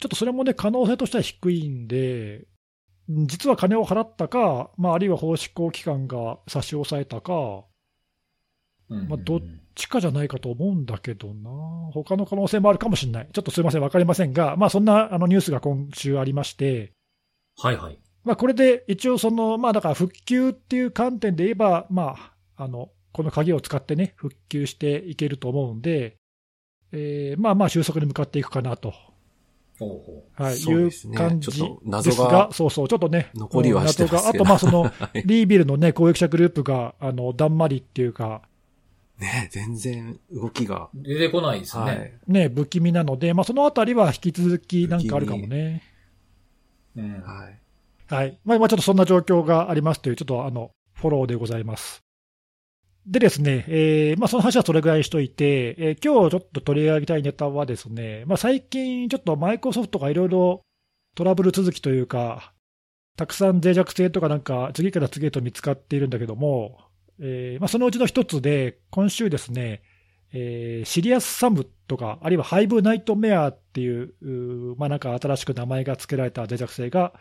[0.00, 2.46] ちょっとそれもね、可能性としては低いんで、
[3.08, 7.64] 実は金を払ったか、まあ、あるいは法執行機関が差し押さえたか、
[8.94, 9.40] まあ、どっ
[9.74, 11.50] ちかじゃないかと思うんだけどな、
[11.92, 16.92] 他の可能性もあるかもしれない、ちょっとすみません、分かりませんが、まあ、そんなあのニュースが今週ありまして、
[17.56, 17.98] はいはい。
[18.24, 22.16] まあ、これで一応その、まあ、だから復旧っていう観点で言えば、ま
[22.56, 26.16] あ、あのこの鍵を使ってね、復旧していけると思うんで、
[26.92, 28.92] えー、まあまあ収束に向かっていくかなと。
[30.34, 34.92] はい、いう感じですが、そうそう、ちょっとね、残りはしてますあと、まあ、その、
[35.24, 38.42] リービルのね、攻撃者グループが、あの、だんまりっていうか、
[39.20, 40.88] ね全然動きが。
[40.94, 41.82] 出てこないですね。
[41.84, 45.82] はい、ね不気味なので、まあ、そのあたりは引き続きなんかあるかもね。
[46.96, 47.20] うん。
[47.20, 47.60] はい。
[48.12, 48.38] はい。
[48.44, 52.02] まあ、ちょっとそんな状況がありますという、ちょっとあの、フォローでございます。
[53.06, 60.60] でですね、えーまあ、その話はそれぐらいしといて、えー、今日ちょっと取り上げたいネタはですね、まあ、最近ちょっとマイクロソフトがいろいろ
[61.16, 62.52] トラブル続きというか、
[63.16, 66.89] たくさん脆弱性とかなんか次から次へと見つかっているんだけども、
[67.22, 69.82] えーまあ、そのうちの一つで、今週ですね、
[70.32, 77.12] えー、シリアスサムとか、あるいはハイブナイトメアっていう、うまあ、なんか新しく名前が付けられた脆弱性が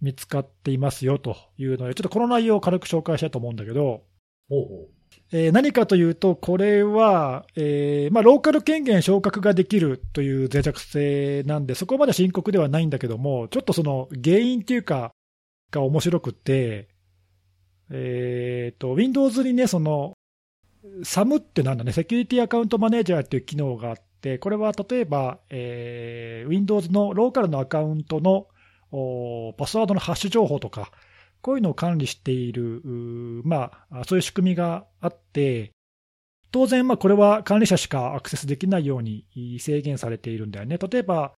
[0.00, 4.02] 見つかっていますよというので、ちょっとこの内容を軽く紹介したいと思うんだけど、
[4.48, 4.88] ほうほう。
[5.32, 15.12] えー、何かというと、これは、えーまあ、ローカル権限昇格ができるという脆弱性なんで、そこまで深刻ではないんだけども、ちょっとその原因っていうか、
[15.70, 16.88] が面白くて、
[17.96, 20.14] えーと、Windows にね、その、
[21.02, 28.48] SAM ってなんだね、セキュリティアカウントマネージャーっていう機能があって、これは例えば、えー、Windows のローカルのアカウントの
[29.56, 30.90] パスワードのハッシュ情報とか、
[31.40, 32.82] こういうのを管理している、
[33.44, 35.70] まあ、そういう仕組みがあって、
[36.50, 39.26] 当然、まあ、これは管理者しかアクセスできないように
[39.60, 40.78] 制限されているんだよね。
[40.78, 41.32] 例えば、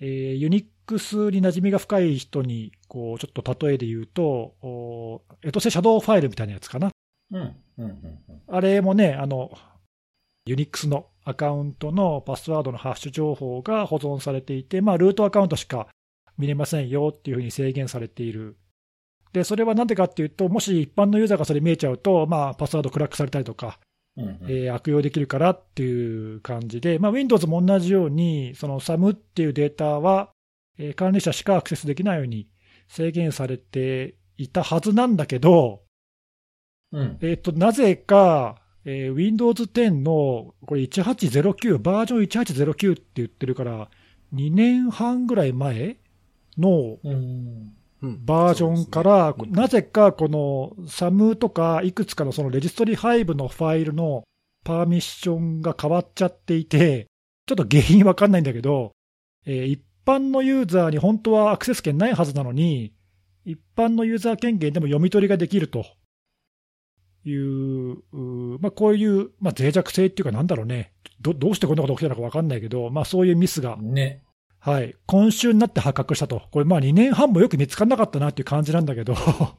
[0.00, 6.90] えー、ユニックスに馴染みが深い人に、こう、ちょっと例えで言うと、エトセシャドウファイルみたいなやつかな。
[7.32, 7.56] うん。
[7.78, 8.18] うん。
[8.48, 9.56] あれもね、あの、
[10.46, 15.88] ユニックスのアカウントのパスワードのハッシュ情報が保存されていて、まあ、ルートアカウントしか
[16.38, 18.56] 見れませんよっていうふうに制限されている
[19.32, 23.78] で、それはなんでかっていうと、もし一般のユーザーがそれ見えちゃうと、まあ、パスワードクラックされたりとか、うんうん、
[24.18, 30.30] えー、悪用できるからっていう感じで、まあ、Windows も同じように、その SAM っていうデータは、
[30.78, 32.48] えー、管理者しかアクセスできないように
[32.88, 35.82] 制限されていたはずなんだけど、
[36.92, 37.18] うん。
[37.20, 43.90] えっ、と、なぜか、えー Windows 10のこれ1809、バージョン1809って言ってるから、
[44.34, 45.98] 2年半ぐらい前
[46.56, 47.74] のうん。
[48.02, 54.24] うんバージョンから、そうですねなぜかこの SAM とかいくつかのそのレジストリハイブのファイルの
[54.64, 57.06] パーミッションが変わっちゃっていて、
[57.46, 58.92] ちょっと原因わかんないんだけど、
[59.46, 62.94] えー一般のユーザーに本当はアクセス権ないはずなのに、
[63.44, 65.84] 一般のユーザー権限でも読み取りができると
[67.26, 74.22] いう、うーまあ、こういう、まあ、脆弱性っていうか、なんだろうねど、どうしてこんなこと起きたのかわかんないけど、まあ、そういうミスがね。
[74.60, 79.14] はい、今週になって発覚したと、これ、まあ2年半もよく見つからなかったなっていう感じなんだけど、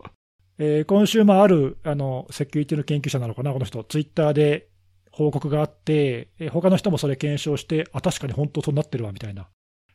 [0.60, 4.68] え今週、まあ、るあのセキュリティの研究者なのかな、この人、ツイッターで
[5.12, 9.48] 報告があって、えー他の人もそれ検証して、あ、確かに本当そうなってるわみたいな、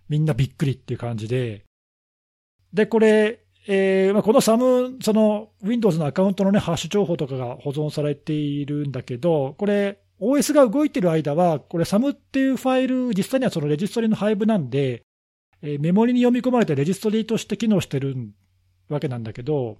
[0.09, 1.64] みんなびっくりっていう感じで、
[2.73, 15.02] で、これ、えーまあ、この SAM、その Windows のアカウントの、ね、ハッシュ情報とかが保存されているんだけど、これ、OS が動いてる間は、これ SAM っていうファイル、実際にはそのレジストリの配布なんで、
[15.60, 18.16] えメモリに読み込まれてレジストリとして機能してる
[18.88, 19.78] わけなんだけど、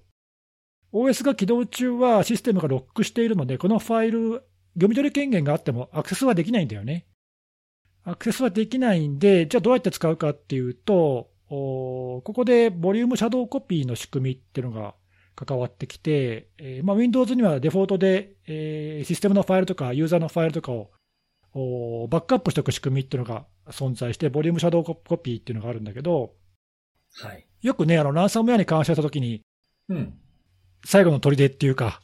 [0.93, 4.43] OS が起動中はシステムがロックしているので、このファイル、
[4.75, 7.05] 読み取り権限があってもアクセスはできないんだよね。
[8.03, 14.95] アクセスはできないんで、じゃあどうやって使うかっていうと、ここでボリュームシャドウコピーの仕組みっていうのが
[15.35, 20.91] 関わってきて、えーまあ、Windows にはデフォルトで、えーシステムのファイルとかユーザーのファイルとかを
[21.53, 26.33] おバックアップしておく仕組みっていうのが存在して、ボリュームシャドウコピーっていうのがあるんだけど、
[27.21, 27.45] はい。
[27.61, 29.41] よくね、あのランサムウェアに関してしたときに、
[29.89, 30.13] うん。
[30.85, 32.01] 最後の砦っていうか、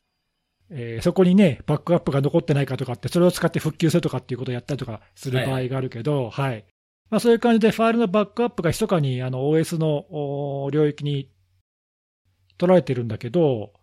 [0.70, 6.66] えーそこにね、バックアップが残ってないかとかって、それを使って復旧するとかっていうことをやったりとかする場合があるけど、はい、
[7.10, 10.06] まあ、そういう感じで、ファイルのバックアップが密かにあの OS の
[10.64, 11.30] お領域に
[12.62, 13.74] 取られてるんだけど、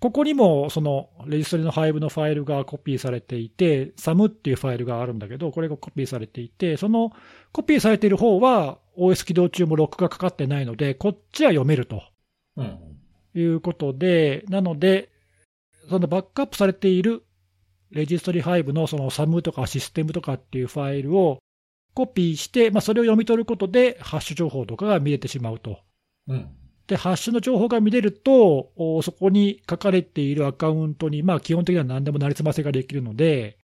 [0.00, 7.12] ここにもそのレジストリの配布のファイルがコピーされていて、SAM っていうファイルがあるんだけど、これがコピーされていて、その
[7.52, 12.02] コピーされている方は OS 起動中もロックがかかってないので、こっちは読めると。
[12.56, 12.78] うん。
[13.36, 15.10] いうことで、なので、
[15.88, 17.24] そのバックアップされている
[17.90, 21.38] レジストリハイブのその SAM とかシステムとかっていうファイルを
[21.94, 25.78] コピーして、まあ、それを読み取ることで、ハッシュ情報とかが見れてしまうと。
[26.28, 26.48] うん。
[26.86, 33.58] で、ハッシュの情報が見れると、そこに書かれているアカウントに、まあ、基本的には何でもなりすませができるので、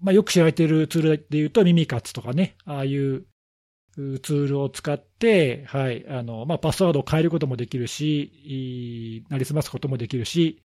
[0.00, 3.24] まあ、よく知られているツールで言うと、ミミカツとかね、ああいう
[3.94, 10.62] ツールを使って、はい、あの、まあ、パスワードを変えることもできるし、なりすますこともできるし、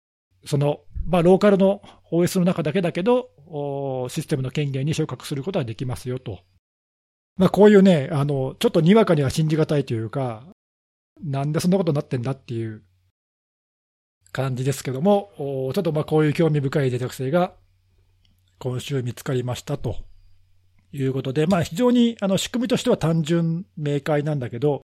[0.46, 3.30] その、まあ、ローカルの OS の中だけだけど、
[4.10, 6.40] システムの権限に昇格することができますよと。
[7.36, 10.48] まあ、こういうね、あの、ちょっとにわかには信じがたいというか、
[11.24, 12.84] なんでそんなことになってんだっていう
[14.32, 17.54] 感じですけども、おちょっとまあこういう興味深い脆弱性が
[18.60, 19.98] 今週見つかりましたと
[20.92, 24.82] いうことで、まあ非常にあの仕組みとしては単純明快なんだけど、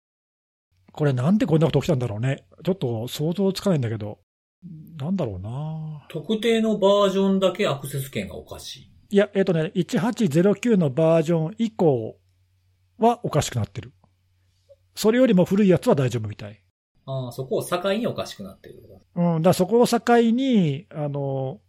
[0.92, 2.44] これなんでこんなこと起きたんだろうね。
[2.64, 4.18] ちょっと想像つかないんだけど、
[4.98, 6.06] なんだろうな。
[6.08, 8.90] 特定のバージョンだけアクセス権がおかしい。
[9.10, 12.18] いや、えっ、とね、1809のバージョン以降
[12.98, 13.92] はおかしくなってる。
[14.98, 16.60] それよりも古いやつは大丈夫みたい。
[17.06, 18.82] ああ、そこを境におかしくなってる。
[19.14, 20.00] うん、だそこを境
[20.32, 21.60] に、あの、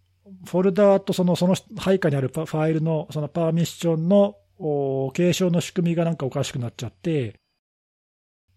[0.46, 7.36] フォルダーとその、その配下にあるパファイルの、そのパーミッションのお継承の仕組みがなんかおかしくなっちゃって、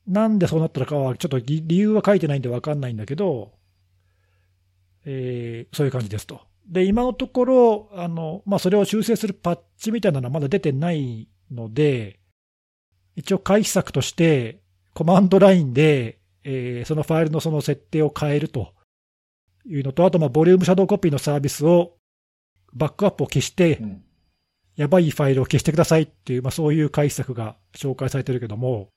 [0.07, 3.53] なんでそうなったのかは、ちょっと理理由は書いてないんでわかんないんだけど、
[5.05, 6.41] えーそういう感じですと。
[6.67, 12.21] で、今のところ、あの、まあ、それを修正するパッチみたいなのはまだ出てないので、
[13.17, 14.62] 一応回避策として、
[14.95, 18.75] コマンドラインで、えーそのファイルのその設定を変えると
[19.67, 21.97] いうのと、あと、まあ、ボリュームシャドウコピーのサービスを、
[22.75, 24.05] バックアップを消してう、ん。
[24.77, 28.89] やばいファイルを消してくださいっていう、まあ、そういう回避策が紹介されてるけども、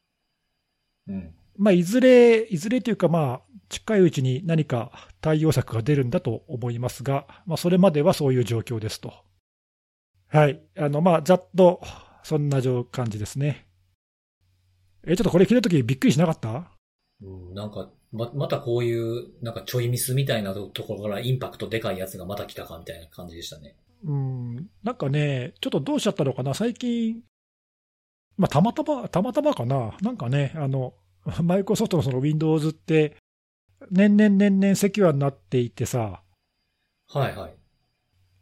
[1.07, 1.33] うん。
[1.57, 9.13] まあ、いずれ、いずれというか、まあ、近いうちに何か対応策が出るんだと思いますが、まあ、それまではそういう状況ですと。
[10.27, 10.61] はい。
[10.77, 11.81] あの、まあ、ざっと、
[12.23, 13.67] そんな状感じですね。
[15.05, 16.71] え、ちょっとこれ聞いたときびっくりしなかった？
[17.21, 23.75] うん、なんか、ま、またこういう、なんかちょいミスみたいなとところからインパクトでかいやつがまた来たかみたいな感じでしたね。
[24.03, 27.21] うん、なんかね、ちょっとどうしちゃったのかな、最近、
[28.37, 30.93] まあ、たまたま、たまたまかな、なんかね、あの、
[31.41, 33.15] マイクロソフトのその Windows って、
[33.91, 36.21] 年々年々セキュアになっていてさ、
[37.07, 37.55] はいはい。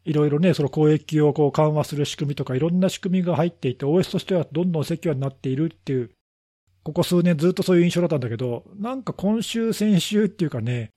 [0.04, 6.10] いろいろね、その攻撃をこう緩和する仕組みとか、いろんな仕組みが入っていて、OS としてはどんどんセキュアになっているっていう
[6.84, 10.90] ここ数年ずっとそういう印象だったんだけど、なんか今週、先週っていうかね、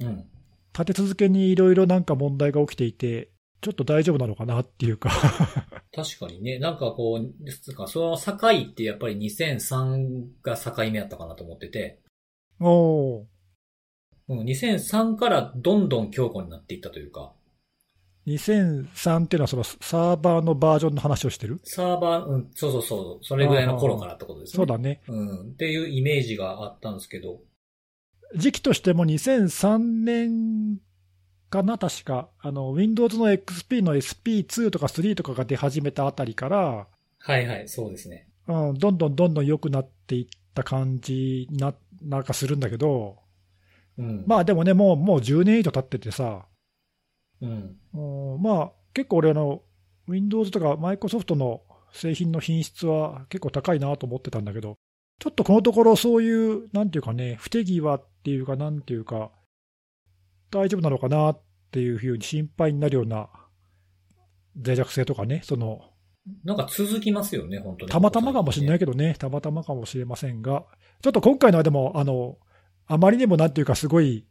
[0.00, 0.24] うん。
[0.72, 3.28] 立て続けにいろいろなんか問題が起きていて、
[3.60, 5.10] ちょっと大丈夫なのかなっていうか。
[5.94, 12.00] 確かにね、なんかこう、ですか、その境ってやっぱり2003が境目やったかなと思ってて、
[12.58, 13.24] おー。
[14.28, 17.34] うん、2003からどんどん強固になっていったというか、
[18.26, 21.60] 2003っていうのはそのサーバーのバージョンの話をしてる？
[21.64, 24.56] サーバー、うん、そうそうそう、それぐらいの頃からってことですね。
[24.56, 25.02] そうだね。
[25.08, 27.40] うん、っていうイメージがあったんですけど、
[28.36, 30.78] 時期としても2003年
[31.50, 32.28] かな、確か。
[32.40, 36.86] あの、Windows の XP の SP2 とか3とかが出始めたあたりから、
[37.18, 38.28] はいはい、そうですね。
[38.48, 43.18] うん、どんどんどんどん良くなっていった感じな、なんかするんだけど、
[43.96, 44.24] うん。
[44.26, 46.46] まあでもね、もう、もう10年以上経っててさ、
[47.40, 47.76] うん。
[47.94, 49.62] うんまあ結構俺あの、
[50.08, 54.76] Windows とか Microsoft の製品の品質は結構高いなと思ってたんだけど、
[55.20, 59.30] ちょっとこのところそういう、なんていうかね、不手際っていうか、なんていうか、
[60.50, 63.28] 大丈夫なのかなっていうふうに心配になるような
[64.56, 65.80] 脆弱性とかね、その、
[66.42, 67.92] なんか続きますよね、本当に。
[67.92, 70.64] たまたまかもしれないけどね、たまたまかもしれませんが、
[71.02, 72.38] ちょっと今回のはでも、あの、
[72.86, 74.26] あまりにもなんていうか、すごい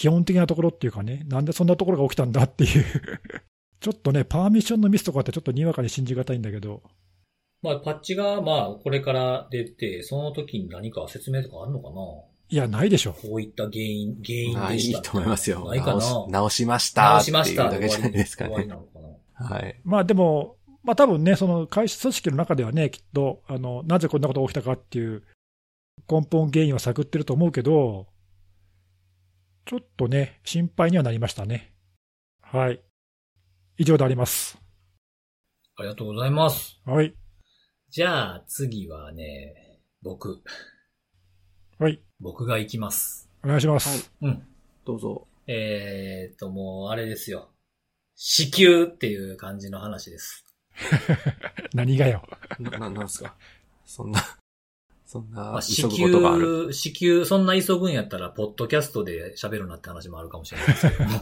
[0.00, 2.84] 基本的なところっていうかね、なんでそんなところが起きたんだっていう、
[3.80, 6.80] ちょっとね、パーミッションのミスとかってちょっとにわかに信じがたいんだけど、
[7.60, 12.00] まあ、パッチが、まあ、これから出て、その時に何か説明とかあるのかな？
[12.48, 13.12] いや、ないでしょ。
[13.12, 15.02] こういった原因、原因まあ、いいでした。
[15.02, 15.68] と思いますよ。
[15.68, 15.98] ないかな？
[15.98, 17.70] 直し直しました直っていうしました。
[17.70, 19.00] だけじゃないですかねのか
[19.38, 19.78] なはい。
[19.84, 25.22] まあでも、まあ多分ね、その会社組織の中ではね、きっと、あの、なぜこんなことが起きたかっていう
[26.10, 28.06] 根本原因は探ってると思うけど、
[29.70, 31.72] ちょっとね、心配にはなりましたね。
[32.42, 32.82] はい。
[33.78, 34.58] 以上であります。
[35.76, 36.80] ありがとうございます。
[36.84, 37.14] はい。
[37.88, 40.42] じゃあ、次はね、僕。
[41.78, 42.02] はい。
[42.18, 43.30] 僕が行きます。
[43.44, 44.10] お願いします。
[44.20, 44.42] うん。
[44.84, 45.28] どうぞ。
[45.46, 47.50] えーっと、もう、あれですよ。
[48.16, 50.44] 子宮っていう感じの話です。
[51.74, 52.28] 何がよ。
[52.58, 53.36] な、ななんすか？
[53.84, 54.20] そんな、
[55.10, 56.66] そんな、まあ、急子ぐことがある。
[56.66, 61.20] 宮、子宮、そんな急ぐんやったら、ポッドキャストで喋るなって話もあるかもしれないですけども。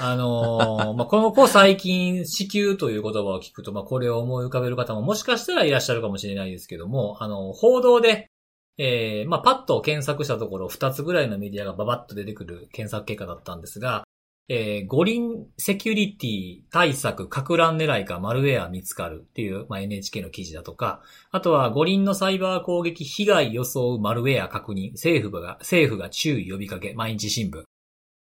[0.00, 8.30] あのーまあ、この子最近、子宮という言葉を聞くと、まあ、これを思い浮かべる方ももしかしたらいらっしゃるかもしれないですけども、あの、報道で、
[8.76, 14.04] えーまあ、パッと検索したところ、2つぐらいのメディアがババッと出てくる検索結果だったんですが、
[14.48, 27.62] えー五輪セキュリティ対策、格乱狙いかマルウェア見つかるっていう、まあ、NHK の記事だとか、あとは五輪のサイバー攻撃被害予想マルウェア確認、政府が、政府が注意呼びかけ、毎日新聞。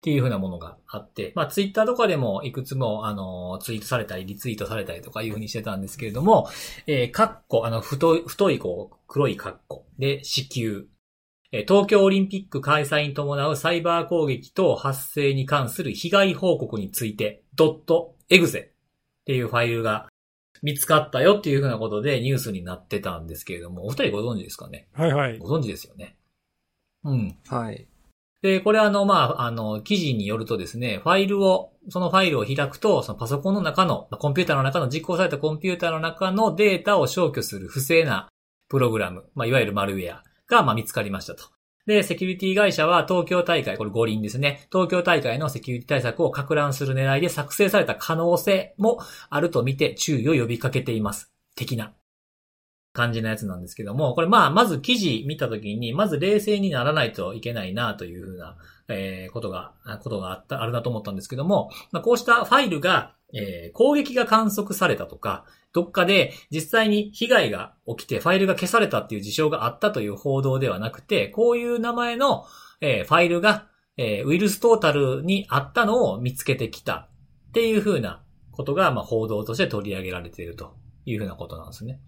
[0.01, 6.49] っていうふうなものがあって、まあツイッターとかでもいくつもあのツイートされたりリツイートされたりとかいうふうにしてたんですけれども、
[6.87, 10.85] えー、カッコ、あの太い、太いこう黒いカッコで子宮。
[11.53, 20.09] えー東京オリンピック開催に伴うサイバー攻撃等発生に関する被害報告について、ドットエグゼっていうファイルが
[20.63, 24.89] 見つかったよっていうふうなことでニュースになってたんですけれども、お二人ご存知ですかね？
[24.93, 25.39] はいはい。
[25.39, 26.17] ご存知ですよね。
[27.03, 27.37] うん。
[27.49, 27.87] はい。
[28.43, 38.29] で、これあの、まあ、あの、記事によるとですね、ファイルを、そのファイルを開くと、そのパソコンの中の、まあコンピューターの中の、実行されたコンピューターの中のデータを消去する不正な
[38.69, 41.45] プログラム、まあ、いわゆるマルウェアが、ま、見つかりましたと。
[41.87, 44.69] で、セキュリティ会社は東京大会、これ五輪ですね。
[44.71, 51.33] 東京大会のセキュリティ対策を拡乱する狙いで作成された可能性もあると見て注意を呼びかけています。
[51.57, 51.95] 的な
[52.93, 58.57] 感じのやつなんですけども、これまあ、まず記事見たときに、まず冷静にならないといけないなというふうな、
[58.89, 72.45] えーことが、ことがあった、あるなと思ったんですけども、まあ、こうしたファイルが、えー攻撃が観測されたとか、どっかで実際に被害が起きてファイルが消されたっていう事象があったという報道ではなくて、こういう名前の、
[72.81, 77.09] えファイルが、えウイルストータルにあったのを見つけてきた
[77.49, 82.01] っていうふうなことが、ま、報道として取り上げられているというふうなことなんですね。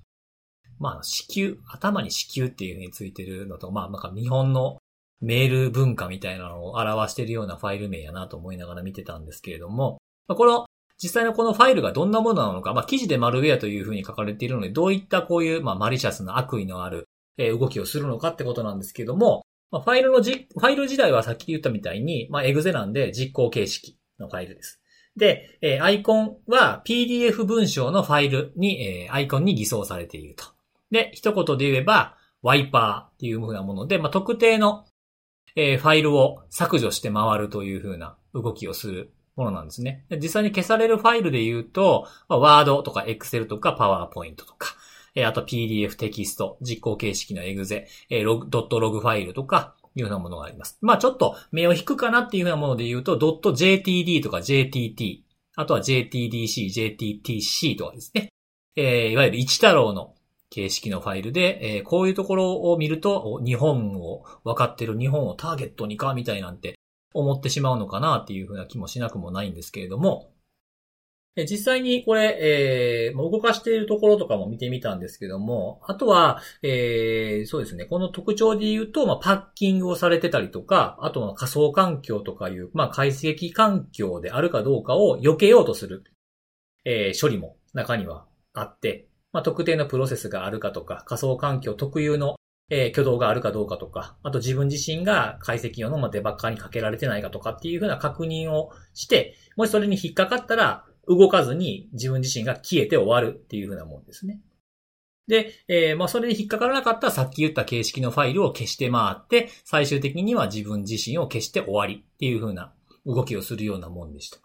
[0.79, 4.79] まあ、子宮、頭に子宮っていうふうについてるのと、まあ、なんか日本の
[5.21, 10.67] メール文化みたいなのを表しているようなファイル名やなと思いながら見てたんですけれども、この、
[11.03, 24.81] 実際のこのファイルがどんなものなのか、まあ、記事でマルウェアというふうに書かれているので、どういったこういう、まあ、マリシャスな悪意のある、え動きをするのかってことなんですけども、まあ、ファイルのじ、ファイル自体はさっき言ったみたいに、まあ、エグゼなんで実行形式のファイルです。
[25.17, 30.45] で、えアイコンは PDF 文章のファイルに、えアイコンに偽装されていると。
[30.91, 34.87] で、一言で言えば、ワイパーっていう風なもので、まあ、特定の、
[35.57, 40.05] えファイルを削除して回るという風な動きをするものなんですね。
[40.11, 44.75] 実際に消されるファイルで言うと、まあ、ワードとかエクセルとかパワーポイントとか、
[45.15, 50.79] え、あと PDF テキスト、実行形式のエグゼ、え、ログ、ドットログファイルとか、いうようなものがあります。
[50.81, 55.21] まあちょっと目を引くかなっていうようなもので言うと、.jtd とか JTT、
[55.57, 58.33] あとは JTDC、JTTC とかですね。
[58.75, 60.15] えー、いわゆる一太郎の
[60.49, 66.79] 形式のファイルで、えー、こういうところを見ると、日本を分かってる日本をターゲットにか、みたいなんて
[67.15, 70.33] 思ってしまうのかなっていうふうな気もしなくもないんですけれども、
[71.35, 86.05] 実際にこれ、えー、動かしているところとかも見てみたんですけども、あとは、えー、そうですね、この特徴で言うと、まあ、パッキングをされてたりとか、あとは仮想環境とかいう、まあ、解析環境であるかどうかを避けようとする、
[86.85, 92.37] えー、処理も中にはあって、まあ、特定のプロセスがあるかとか、仮想環境特有の、
[92.75, 104.41] えー、挙動があるかどうかとか、あと自分自身が解析用のデバッカーにかけられてないかとかっていうふうな確認をして、もしそれに引っかかったら、動かずに自分自身が消えて終わるっていう風なもんですね。
[105.29, 112.73] で、えー、まあ、それで引っかからなかったらさっき言った形式のファイルを消して回って、最終的には自分自身を消して終わりっていう風な
[113.05, 114.39] 動きをするようなもんでした。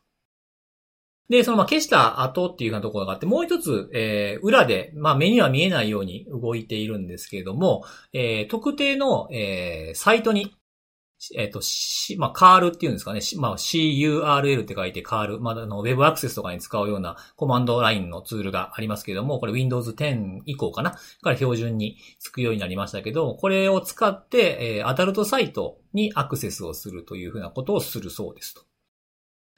[1.29, 10.55] で、そのま消した後っていうようなところがあって、もう一つ、えー、裏で、まあ目には見えないように動いているんですけれども、えー、特定の、えー、サイトに
[11.35, 13.21] えっ、と、C、まあ、カールっていうんですかね。
[13.37, 15.39] まあ、CURL って書いてカール。
[15.39, 20.91] まあ、あの、Web アクセスとかに使うようなコマンドラインのツールがありますけれども、これ Windows 10以降かな？
[20.91, 28.66] から標準につくようになりましたけど、これを使って、え、アダルトサイトにアクセスをするというふうなことをするそうですと。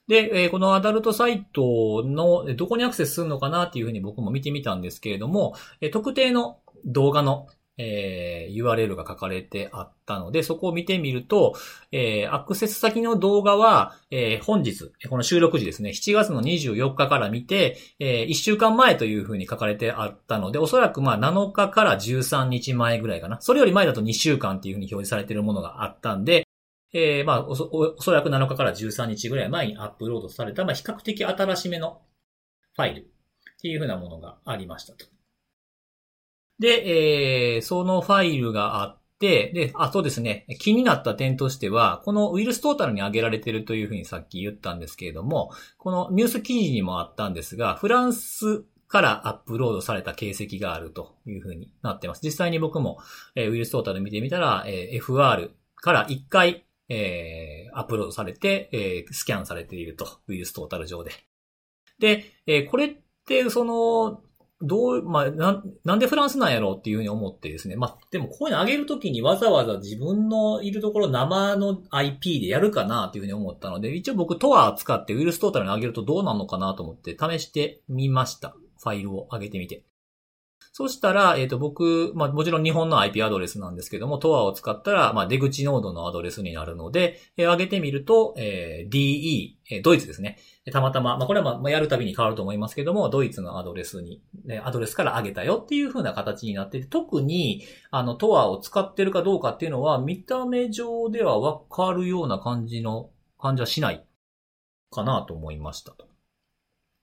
[0.10, 7.48] で、えー、このアダルトサイトのどこにアクセスするのかなっていうふうに僕も見てみたんですけれども、え、特定の動画の
[7.82, 11.56] えー、URL が書かれてあったので、そこを見てみると、
[11.94, 23.40] えー、アクセス先の動画は、えー、本日、この収録時ですね、7月の24日から見て、えー、1週間前というふうに書かれてあったので、おそらくまあ7日から13日前ぐらいかな。
[23.40, 26.49] それより前だと2週間っていうふうに表示されているものがあったんで、
[26.94, 32.02] えー、まあおそ、おそらく7日から13日ぐらい前にアップロードされた、まあ、比較的新しめの
[32.76, 33.06] ファイルっ
[33.62, 35.06] ていうふうなものがありましたと。
[36.60, 40.46] で、えー、そのファイルがあって、で、あ、そうですね。
[40.60, 52.22] 気になった点としては、このウイルストータルに挙げられているというふうにさっき言ったんですけれども、このニュース記事にもあったんですが、フランスからアップロードされた形跡があるというふうになってます。
[52.24, 52.98] 実際に僕も、
[53.36, 61.12] えー、ウイルストータル見てみたら、えー、FR から1回、えー、アップロードされて、えー、スキャンされていると、ウイルストータル上で。
[62.00, 64.24] で、えー、これって、その、
[64.62, 67.78] どう、まあ、な、なんでフランスなんやろうっていうふうに思ってですね。
[67.78, 78.54] まあ、でもこういうの上げるときにわざわざ自分のいるところ生の IP でやるかなっていうふうに思ったので、一応僕トア使ってウイルストータルに上げるとどうなのかなと思って試してみました。
[78.82, 79.86] ファイルを上げてみて。
[80.80, 90.38] そしたら、えっ、ー、と、僕、まあ、もちろん日本の IP アドレスなんですけども、トアを使ったら、まあ、出口ノードのアドレスになるので、えー、上げてみると、えー、DE、えー、ドイツですね。
[90.72, 97.62] たまたま、まあ、これはまあ、やるたびに変わると思いますけども、ドイツのアドレスに、ね、アドレスから上げたよっていう風な形になってて、特に、
[97.92, 104.08] あの、トアを使ってるかどうかっていうのは、見た目上ではわかるような感じの、感じはしない
[104.92, 106.09] かなと思いましたと。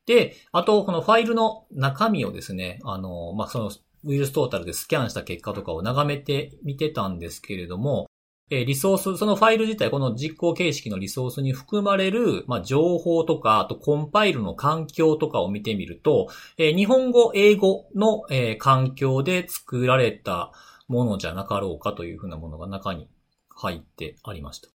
[0.07, 3.71] で、あと、このファイルの中身をですね、あの、まあ、その、
[4.05, 8.07] ウイルストータルでスキャンした結果とかを眺めてみてたんですけれども、
[8.49, 20.53] えリソース、そのファイル自体、この実行形式のリソースに含まれる、まあ、情報とか、あとコンパイルの環境とかを見てみると、え日本語、英語の、え環境で作られた
[20.87, 23.09] ものじゃなかろうかというふうなものが中に
[23.51, 24.76] 入ってありました。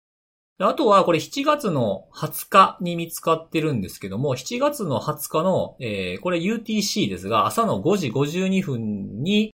[0.62, 9.54] あとは、これ7月の20日に見つかってるんですけども、7月の20日の、えー、これ UTC ですが、朝の5時52分に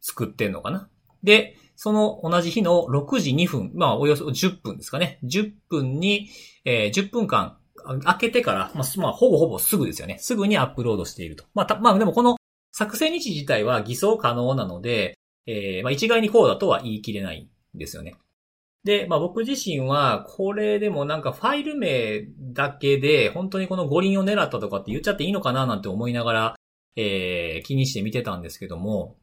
[0.00, 0.90] 作ってんのかな。
[1.22, 5.18] で、その同じ日の6時2分、まあおよそ10分ですかね。
[5.24, 6.28] 10分に、
[6.66, 7.56] えー、10分間
[8.04, 10.18] 開けてから、まあ、まあ、ほぼほぼすぐですよね。
[10.18, 11.44] すぐにアップロードしていると。
[11.54, 12.36] まあ、たまあ、でもこの
[12.72, 18.16] 作成日自体は偽装可能なので、えー、まあ一概にこうだとは言い切れないんですよね。
[18.84, 26.56] で、まあ僕自身は、これでもなんかファイル名だけで、本当にこの五輪を狙ったとかって言っちゃっていいのかななんて思いながら、
[26.96, 29.16] えー、気にして見てたんですけども、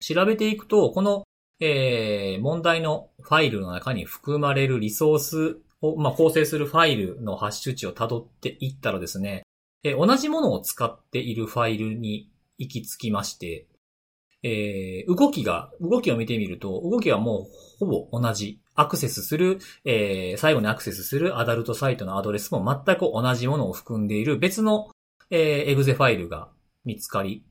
[0.00, 1.24] 調べていくと、この、
[1.60, 9.42] えー、問題のファイルの中に含まれるリソースを、まあ、構成するファイルのハッシュ値を辿っていったらですね、
[9.82, 13.66] えー、同じものを使っているファイルに行き着きまして、
[14.44, 18.60] えー、動きが、動きを見てみると、動きはもうほぼ同じ。
[18.76, 24.90] アクセスする、えー、最後にアクセスするアダルトサイトのアドレスも全く同じものを含んでいる別の、
[25.30, 26.48] えー、エグゼファイルが
[26.84, 27.44] 見つかり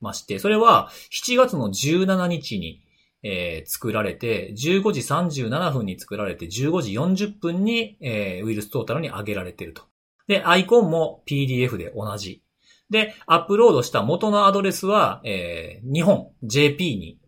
[0.00, 2.82] まして、それは7月の17日に、
[3.22, 9.82] えー作られて、15時37分に作られて、15時40分に、えーウイルストータルに上げられていると。
[10.28, 12.42] で、アイコンも PDF で同じ。
[12.90, 17.18] で、アップロードした元のアドレスは、えー日本 JP に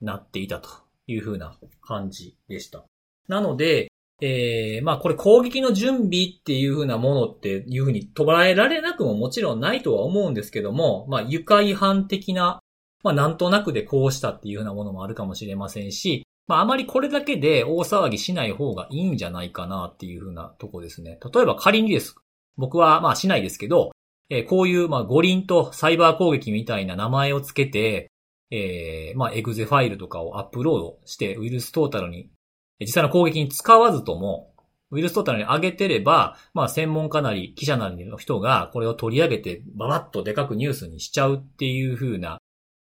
[0.00, 0.68] なっていたと
[1.06, 2.84] いう風な感じでした。
[3.28, 3.88] なので、
[4.20, 12.60] えーまあこれ攻撃の準備っていう風なものっていう風に捉えられなくももちろんないとは思うんですけども、まあ愉快犯的な、
[13.02, 21.18] まあなんとなくでこうしたっていう風なものもあるかもしれませんし、まああまりこれだけで大騒ぎしない方がいいんじゃないかなっていう風なとこですね。
[21.34, 22.16] 例えば仮にです。
[22.56, 23.90] 僕はまあしないですけど、
[24.28, 28.10] えーこういうまあ五輪とサイバー攻撃みたいな名前をつけて、
[28.50, 32.30] えーまあエグゼファイルとかをアップロードしてウイルストータルに
[32.80, 34.52] 実際の攻撃に使わずとも、
[34.90, 42.38] ウイルストータルに上げてれば、まあ専門家なり記者なりの人がこれを取り上げてババッとでかくニュースにしちゃうっていう風な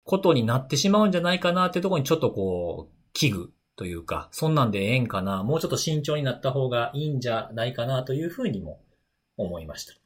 [0.04, 8.80] ことになってしまうんじゃないかなってところにちょっとこう、危惧というか、そんなんでええんかな、もうちょっと慎重になった方がいいんじゃないかなという風にも
[9.36, 10.05] 思いました。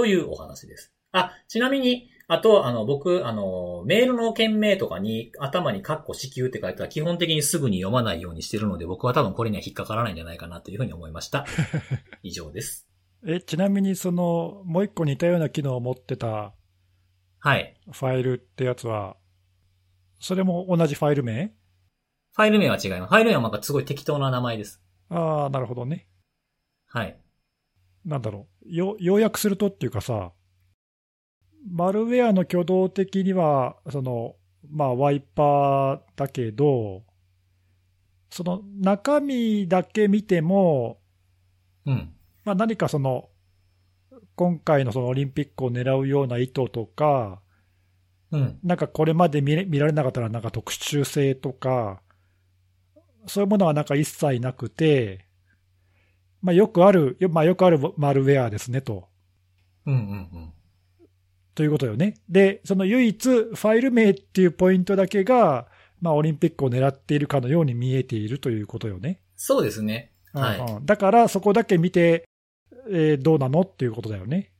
[0.00, 0.94] というお話です。
[1.12, 11.44] あ、ちなみに、あと、あの、僕、あの、メールの件名とかに頭にカッコ支給って書いたら基本的にすぐに読まないようにしてるので、僕は多分これには引っかからないんじゃないかなというふうに思いました。
[12.22, 12.88] 以上です。
[13.26, 16.54] え、ちなみにその、もう一個似たような機能を持ってた
[17.40, 17.78] はい。
[17.92, 19.18] ファイルってやつは、
[20.18, 21.52] それも同じファイル名？
[22.32, 23.10] ファイル名は違います。
[23.10, 24.80] ファイル名はなんかすごい適当な名前です。
[25.10, 26.08] ああ、なるほどね。
[26.86, 27.20] はい。
[28.04, 28.72] なんだろう。
[28.72, 30.32] よ、要約するとっていうかさ、
[31.70, 34.36] マルウェアの挙動的には、その、
[34.68, 37.02] まあ、ワイパーだけど、
[38.30, 41.00] その中身だけ見ても、
[41.84, 42.12] うん。
[42.44, 43.28] まあ、何かその、
[44.36, 47.42] 今回のそのオリンピックを狙うような意図とか、
[48.30, 48.58] うん。
[48.62, 52.00] なんかこれまで見れ見られなかったらなんか特殊性とか、
[53.26, 55.26] そういうものはなんか一切なくて、
[56.42, 59.08] まあ、よくある、よまあ、よくあるマルウェアですねと。
[59.86, 60.02] うんうんう
[60.46, 60.52] ん。
[61.54, 62.14] ということよね。
[62.28, 65.68] で、その唯一、ファイル名っていうポイントだけが、
[66.00, 69.20] まあ、オリンピックを狙っているかのように見えているということよね。
[69.36, 70.12] そうですね。
[70.32, 72.24] はいうんうんだから、そこだけ見て、
[72.88, 74.52] えーどうなのっていうことだよね。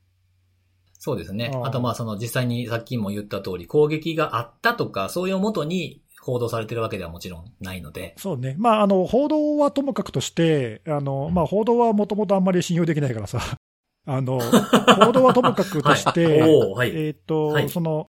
[1.03, 8.13] そうですねあとまあその実際にさっきも言った通り攻撃があったとか、そういうもとに報道されてるわけではもちろんないので。
[8.17, 8.55] そうね。
[8.59, 13.39] まあ、あの、報道はともかくとして、あの、まあ、報道はもともとあんまり信用できないからさ、
[14.05, 14.39] あの、
[15.03, 16.91] 報道はともかくとして、はい。
[16.95, 17.69] えっ、と、はい。
[17.69, 18.07] その、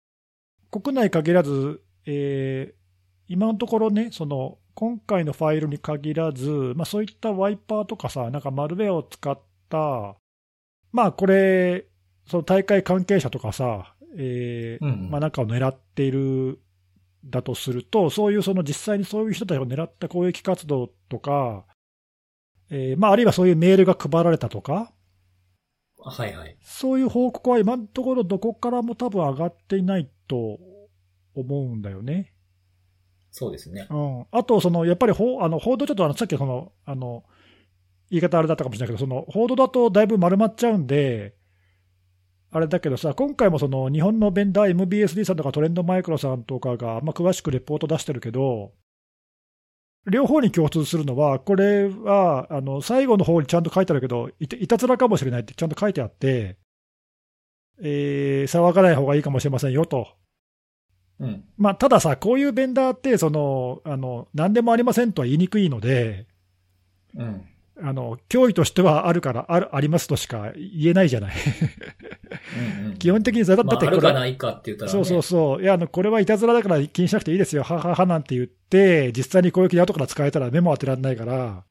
[0.71, 2.83] 国内限らず、えー
[3.29, 9.41] 今のところね、その、今回のファイルに限らず、まあそういったワイパーとかさ、なんかマルウェアを使っ
[9.71, 10.17] た、
[10.93, 11.87] まあこれ、
[12.27, 15.11] その大会関係者とかさ、えーうんうん。
[15.11, 16.61] まあなんかを狙っている
[17.25, 21.64] だとすると、そういうその実際にそういう人たちを狙った攻撃活動とか、
[22.70, 24.93] えーまああるいはそういうメールが配られたとか、
[26.05, 26.57] はいはい。
[26.62, 30.59] そういう報告は今のところどこからも多分上がっていないと
[31.35, 32.33] 思うんだよね。
[33.31, 33.87] そうですね。
[33.89, 37.25] うん、あと、そのやっぱり報あの報道、ちょっとあのさっきそのあの
[38.11, 41.35] 言い方あれだったかもしれないけど、その報道だとだいぶ丸まっちゃうんで、
[42.55, 48.73] あれだけどさ、今回もその日本のベンダー、MBSD さんとかトレンドマイクロさんとかが、まあ、詳しくレポート出してるけど、
[50.11, 56.59] 両方に共通するのは、これはあの最後の方にちゃんと書いてあるけどいた、いたずらかもしれないってちゃんと書いてあって、
[57.83, 60.09] えー騒がない方がいいかもしれませんよと。
[61.21, 61.45] うん。
[61.57, 66.27] まあ、たださ、こういうベンダーってそのあの、何でもありませんとは言いにくいので、
[67.17, 67.47] うん。
[67.81, 71.35] あの脅威としてはあるからある、ありますとしか言えないじゃない。
[72.83, 72.99] うんうん。
[72.99, 74.93] 基本的にさ、だまあ、ってこれ、あるかないかって言ったら、ね。
[74.93, 81.64] そうそうそう、いやあの、これはいたずらだから気にしなくていいですよ、はははなんて言って、実際に攻撃で後から使えたら目も当てられないから、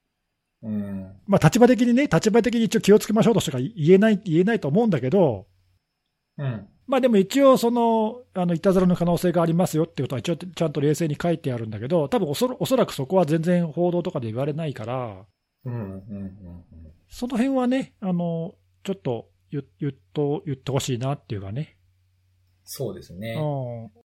[0.64, 1.12] うん。
[1.28, 5.48] まあ、立場的にね、立場的に一応気をつけましょうとしか言えない言えないと思うんだけど、
[6.38, 6.68] うん。
[6.88, 15.26] まあでも一応その、あのいたずらの可能性がありますよっていうことは、一応ちゃんと冷静に書いてあるんだけど、多分おそらおそらくそこは全然報道とかで言われないから。
[15.64, 21.78] その辺はね、あのちょっと言言っと言ってほしいなっていうかね。
[22.64, 23.36] そうですね。
[23.38, 24.02] うん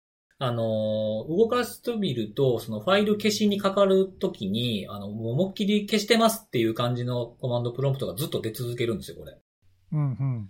[0.44, 9.38] あのー、動かしてみると、そのファイル消しにかかるときに、あの、もう思いっきり消してますっていう感じのコマンドプロンプトがずっと出続けるんですよ、これ。
[9.92, 10.50] うんうん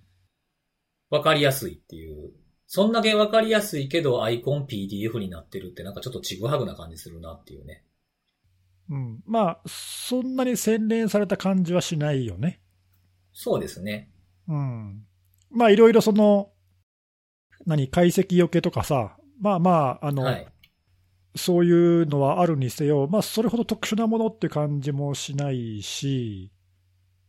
[1.09, 2.31] わかりやすいっていう。
[2.67, 7.83] そんだけわかりやすいけど、アイコン PDF になってるってなんかちょっとちぐはぐな感じするなっていうね。
[8.89, 12.61] うん、まあ、そんなに洗練された感じはしないよね。
[13.33, 14.11] そうですね。
[14.47, 15.03] うん、
[15.49, 16.51] まあ、いろいろその、
[17.65, 20.47] 何、解析よけとかさ、まあまあ、あの、はい。
[21.35, 26.51] そういうのはあるにせよ、まあ、それほど特殊なものって感じもしないし、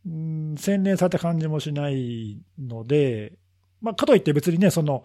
[0.05, 3.37] うん、洗練された感じもしないので、
[3.79, 5.03] まあ、かといって別にね、その、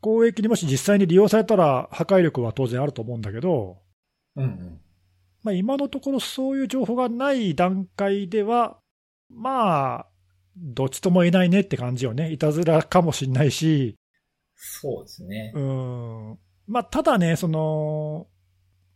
[0.00, 3.78] 攻撃にもし実際に利用されたら破壊力は当然あると思うんだけど、
[4.36, 4.80] うんうん。
[5.48, 8.78] まあ、今のところそういう情報がない段階では、
[9.30, 10.06] まあ、
[10.56, 12.32] どっちとも言えないねって感じよね。
[12.32, 13.96] いたずらかもしれないし、
[14.54, 15.60] そうですねう。
[15.60, 16.38] ん。
[16.66, 18.26] まあ、ただね、その、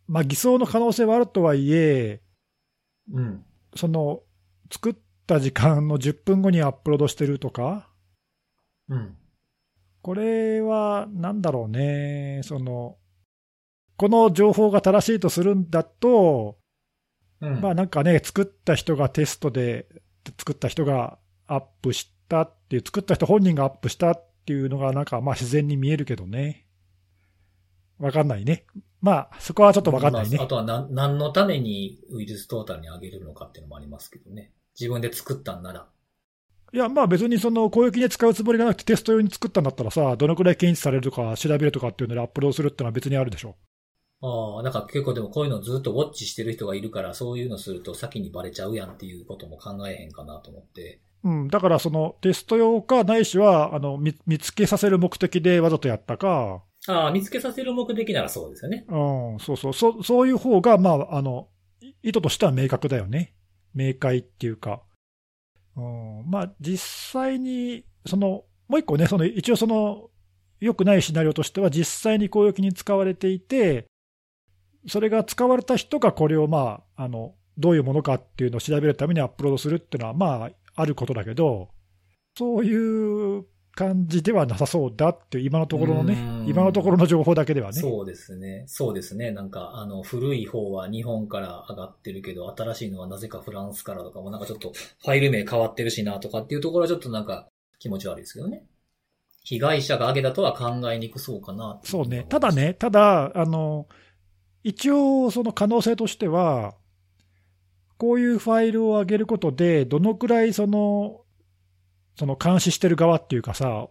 [0.07, 2.20] まあ、偽装の可能性はあるとはいえ、
[3.11, 3.44] うん。
[3.74, 4.20] その、
[4.70, 4.94] 作っ
[5.26, 7.88] た時間の10分後にアップロードしてるとか、
[8.88, 9.16] うん。
[10.03, 12.98] これはなんだろうね、その、
[13.97, 16.59] この情報が正しいとするんだと、
[17.40, 17.61] うん。
[17.61, 19.86] まあなんかね、作った人がテストで、
[20.38, 26.66] 作った人がアップしたっていう、作った人本人がアップしたっていうのがなんかまあ自然に見えるけどね。
[27.99, 28.64] わかんないね。
[29.01, 30.47] まあそこはちょっとわかんないねまあ。
[30.47, 34.53] あとは何何のためにウイルストータルに上げるのかっていうのもありますけどね。
[34.78, 35.86] 自分で作ったんなら。
[36.74, 43.57] いや、まあ別にその攻撃に使うつもりがなくてテスト用に作ったんだったらさ、どのくらい検知されるとか調べるとかっていうのでアップロードするってのは別にあるでしょ。
[44.22, 51.00] ああ、なんか結構でもこういうのずっとウォッチしてる人がいるから、そういうのすると先にバレちゃうやんっていうことも考えへんかなと思って。
[51.24, 58.84] うん、だからそのテスト用か、ないしはあの見見つけさせる目的でわざとやったか、ああ、見つけさせる目的ならそうですよね。
[58.88, 61.48] うん、そうそう、そそういう方が、まあ、あの、
[61.80, 63.34] い意図としては明確だよね。
[63.74, 64.82] 明快っていうか。
[65.76, 70.10] うん、まあ、実際に、その、もう一個ね、その、一応その、
[70.60, 73.86] 良くないシナリオとしては、実際に攻撃に使われていて、
[74.89, 81.68] それが使われた人がこれを、まあ、あの、どういうものかっていうのを調べるためにアップロードするっていうのは、まあ、あることだけど、
[82.37, 87.80] そういう感じではなさそうだっていう、今のところのねう、ん今のところの情報だけではね。
[87.80, 88.64] そうですね。
[88.66, 89.30] そうですね。
[89.30, 98.64] なんか、あの、古い方は日本から上がってるけど、新しいのはなぜかフランスからとかも、なんかちょっとファイル名変わってるしなとかっていうところはちょっとなんか気持ち悪いですけどね。
[99.45, 102.24] 被害者が上げたとは考えにくそうかなそうね。
[102.28, 102.53] ただ。
[102.53, 103.89] ね、ただ、あの、
[104.64, 106.74] 一応その可能性としては、
[107.98, 111.20] こういうファイルを上げることで、どのくらいその、
[112.16, 113.88] その監視してる側っていうかさ、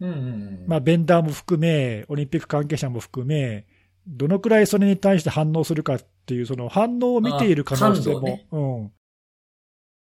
[0.00, 0.64] うんうんうん。
[0.66, 3.66] まあ、ベンダーも含め、オリンピック関係者も含め、
[4.06, 8.92] どのくらいそれに対して反応するかっていう、その反応を見ている可能性も、うん。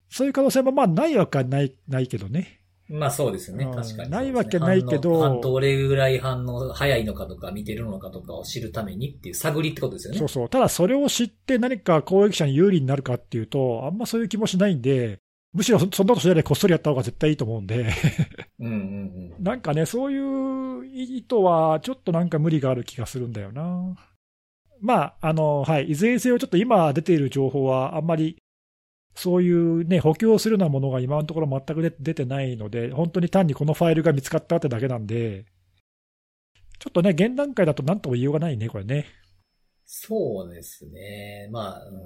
[0.09, 2.61] そういう可能性もまあないわけはない、ないけどね。
[2.89, 3.65] まあそうですよね。
[3.65, 10.19] うん確かに、ないわけないけど反応どれぐらい反応早いのかとか見てるのかとかを知るためにっていう探りってことですよね。
[10.19, 10.49] そうそう。
[10.49, 15.19] ただそれを知って何か攻撃者に有利になるかっていうと、あんまそういう気もしないんで、
[15.53, 17.87] むしろそそんなことしないでこっそりやった方が絶対いいと思うんで、
[18.61, 18.73] うんうん
[19.37, 19.43] うん。
[19.43, 23.97] なんかね、そういう意図はちょっとなんか無理がある気がするんだよな。
[24.81, 25.91] まあ、あの、はい。
[25.91, 28.37] いずれにせよちょっと今出ている情報はあんまり、
[29.17, 35.47] そういうね、補強するようなものが今のところ全く出出てないので、本当に単にこのファイルが見つかったってだけなんで、
[36.79, 39.07] ちょっとね、現段階だと何とも言いようがないね、これね。
[39.87, 41.49] そうですね。
[41.51, 41.97] まあ、うん、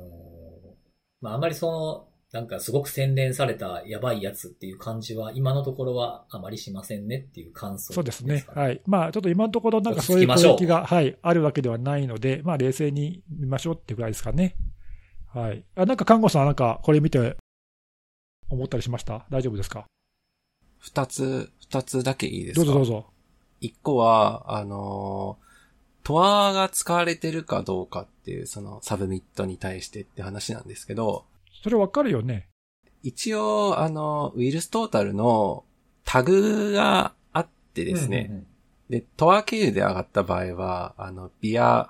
[1.20, 8.42] まああまりその、なんかすごく洗練されたやばいやつっていう感じは今のところはあまりしませんねっていう感想そうですね。
[8.42, 8.80] かはい。
[8.86, 14.54] まあ、ちょっと今のところ、なんかそういう落ち着きましょう攻撃が、はい、あるわけではないので、まあ、冷静に見ましょうってぐらいですかね。
[15.32, 15.64] はい。
[15.76, 17.36] あ、なんか、かんごさん、なんか、これ見て、
[18.48, 19.26] 思ったりしました？
[19.30, 19.84] 大丈夫ですか？
[20.78, 22.64] 二つ、二つだけいいですか？
[22.66, 23.06] どうぞどうぞ。
[23.60, 25.50] 一個は、あのー
[26.02, 31.26] Tor が使われてるかどうかっていう、そのサブミットに対してって話なんですけど、
[31.62, 32.48] それわかるよね。
[33.02, 35.64] 一応、あの、 VirusTotal の
[36.04, 38.46] タグがあってですね、うんうんうん
[38.88, 41.88] で、 Tor 経由で上がった場合は、あの、ビア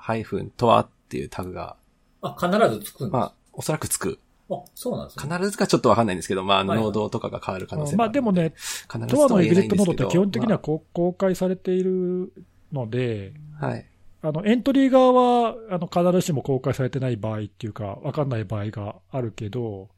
[0.56, 1.76] トアっていうタグが、
[2.22, 4.18] あ、必ずつくんですまあ、おそらくつく。
[4.50, 5.36] あ、そうなんですね。
[5.36, 8.52] 必ずかちょっとわかんないんですけど、まあ、あの、はいノードとかが変わる可能性まあ、でもね、
[8.90, 10.04] 必ずドアのとは言えないエグジットノード。
[10.04, 12.32] って基本的にはまこう公開されている
[12.72, 13.86] ので、あはい。
[14.22, 19.88] あの、エントリー側は、あの、必ずしも公開されてない場合っていうか、わかんない場合があるけど、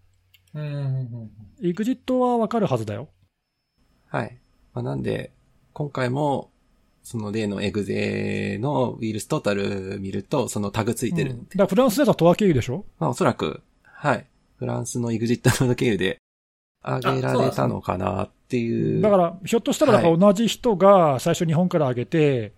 [0.55, 1.31] うんうんうん
[1.65, 3.09] エグジットはわかるはずだよ。
[4.09, 4.37] はい。
[4.75, 5.33] まあ、なんで、
[5.73, 6.51] 今回も、
[7.03, 12.85] その例のエグゼのウイルストータル見ると、そのタグついてるんで、うんだからフランスではトア経由でしょ？
[12.99, 14.27] まあおそらく、はい。
[14.57, 16.19] フランスのエグジットノード経由で
[16.85, 19.01] 上げられたのかなっていう。
[19.01, 22.53] だから、ひょっとしたら、同じ人が最初日本から上げて、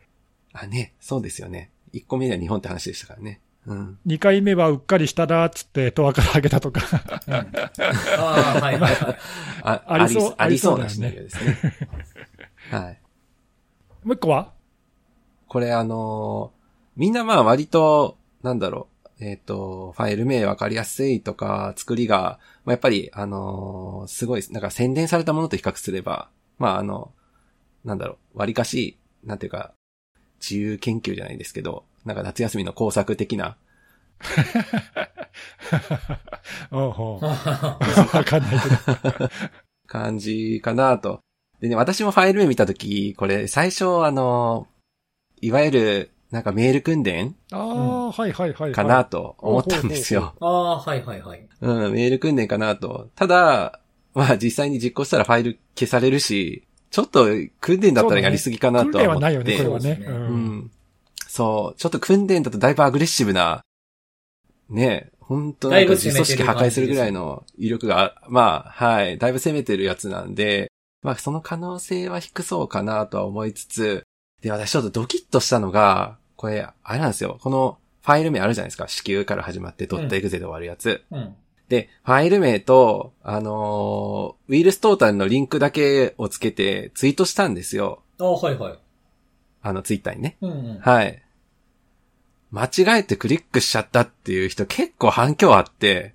[0.52, 1.70] あ、ね、そうですよね。
[1.94, 3.40] 1個目では日本って話でしたからね。
[3.66, 3.98] うん。
[4.06, 6.82] 2回目はうっかりしたなっつって、トアから上げたとか。
[7.26, 7.34] うん。
[7.34, 7.48] あ
[8.18, 9.18] あ、はいはいはい。
[9.62, 11.56] あ、ありそうありそうありそうだよねなシナリオですね。
[12.70, 12.98] はい。
[14.04, 14.52] もう一個は？
[15.48, 16.64] これあのー
[16.96, 18.86] みんなまあ割と、なんだろ
[19.18, 26.28] う、えっ、と、ファイル名わかりやすいとか、作りが、まあ、やっぱり、あのーすごい、なんか洗練されたものと比較すれば、
[26.58, 27.10] まああの、
[27.84, 29.72] なんだろう、割かし、なんていうか、
[30.40, 33.56] 自由研究じゃないですけど、なんか夏休みの工作的な、
[36.70, 37.24] おうほう。
[37.26, 38.74] わかんないけど。
[39.86, 41.20] 感じかなと。
[41.60, 44.66] でね、私もファイル名見たとき、これ最初あの、
[45.40, 48.72] いわゆる、なんかメール訓練ああ、はいはいはいはい。
[48.72, 50.34] かなと思ったんですよ。
[50.40, 51.46] ああ、はいはいはい。
[51.60, 53.10] うん、メール訓練かなと。
[53.14, 53.80] ただ、
[54.14, 57.26] まあ実際に実行したらファイル消されるし、ちょっと
[57.60, 59.20] 訓練だったらやりすぎかな訓とは思って。
[59.20, 59.80] 練はないよね、これはね。
[59.80, 60.70] そうですねううんん。
[61.28, 61.78] そう。
[61.78, 63.62] ちょっと訓練だとだいぶアグレッシブな、
[64.70, 70.70] ね、本当なんか自組織破壊するぐらいの威力が、まあ、はい、だいぶ攻めてるやつなんで、
[71.04, 74.02] まあその可能性は低そうかなとは思いつつ、
[74.42, 77.38] で、私ちょっとドキッとしたのが、これ、あれなんですよ。
[77.40, 78.88] このファイル名あるじゃないですか。
[78.88, 81.04] 子宮から始まってドットエグゼで終わるやつ。
[81.10, 81.34] うん。
[81.68, 88.02] で、ファイル名と、あのーウイルストータルのリンクだけをつけてツイートしたんですよ。
[88.18, 88.78] ああ、はいはい。
[89.62, 90.36] あのツイッターにね。
[90.40, 90.78] うんうん。
[90.80, 91.22] はい。
[92.50, 96.14] 間違えてクリックしちゃったっていう人結構反響あって、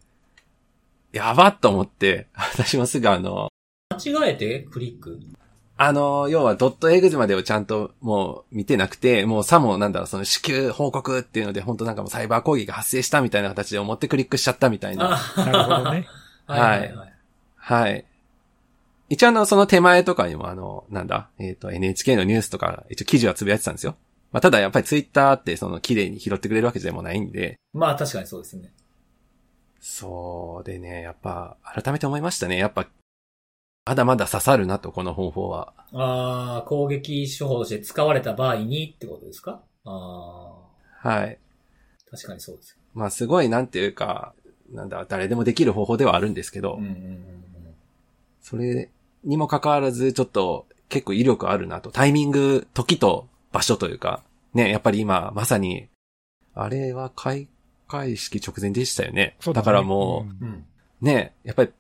[1.12, 3.59] やばっと思って、 私もすぐあの、間
[4.04, 5.20] 違えてクリック？
[5.82, 15.18] あの、要はドットエグゼまでをちゃんともう見てなくて、もうさもなんだろう、その支給報告っていうので、本当なんかもうサイバー攻撃が発生したみたいな形で思ってクリックしちゃったみたいな。
[15.18, 16.08] あなるほどね。
[16.48, 17.14] はいはいはい。
[17.56, 18.06] はい。
[19.08, 23.96] 一応あの、その手前とかにもあの、なんだ、えっ、と、NHK のニュースとか、一応記事はつぶやいてたんですよ。
[24.32, 28.72] まあ、ただやっぱりツイッターってその綺麗に拾ってくれるわけでもないんで、まあ確かにそうですね。
[29.82, 32.58] そうでね、やっぱ、改めて思いましたね。
[32.58, 32.86] やっぱ、
[33.90, 35.74] まだまだ刺さるなと、この方法は。
[35.94, 39.64] ああ、攻撃手法として使われた場合にってことですか？
[39.84, 40.54] あ
[41.02, 41.40] はい。
[42.08, 42.78] あ、確かにそうです。
[42.94, 44.34] まあ、すごい、なんていうか、
[44.72, 47.30] なんだ、誰でもできる方法ではあるんですけど、うんうんうん
[48.42, 48.90] それ
[49.24, 51.92] にもかかわらず、ちょっと、結構威力あるなと。
[51.92, 54.22] タイミング、時と場所というか、
[54.54, 55.88] ね、やっぱり今、まさに、
[56.54, 57.48] あれは開
[57.88, 59.36] 会式直前でしたよね。
[59.40, 60.54] そうねだからもう、んうん。
[60.54, 60.66] うん。
[61.02, 61.72] ね、やっぱり、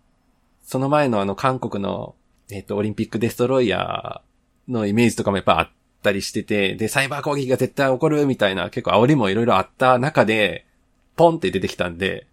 [0.70, 2.14] その前のあの韓国の、
[2.52, 5.70] えっ、と、オリンピックデストロイヤーのイメージとかもやっぱあっ
[6.04, 10.68] たりしてて、で、サイバー攻撃が絶対起こるみたいな結構煽りもいろいろあった中で、
[11.16, 12.28] ポンって出てきたんで、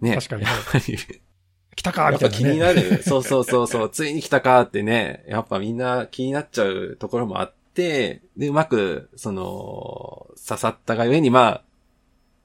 [0.00, 0.16] ね。
[0.16, 0.98] 確かにねやっぱり、
[1.76, 2.44] 来たかみたいな、ね。
[2.44, 3.00] 気になる。
[3.04, 11.62] そうそうそうそう、 ついに来たかってね、やっぱみんな気になっちゃうところもあって、で、うまく、その、刺さったがゆえに、まあ、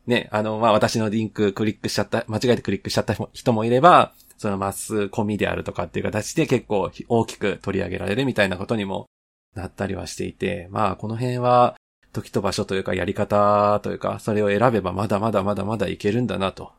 [0.05, 9.07] ね、あの、まあ私のリンククリックしちゃった、間違えてクリックしちゃった人もいれば、そのマスコミであるとかっていう形で結構大きく取り上げられるみたいなことにも
[9.55, 11.75] なったりはしていて、まあこの辺は
[12.13, 16.71] 時と場所というかやり方というか、それを選べばまだまだまだまだいけるんだなと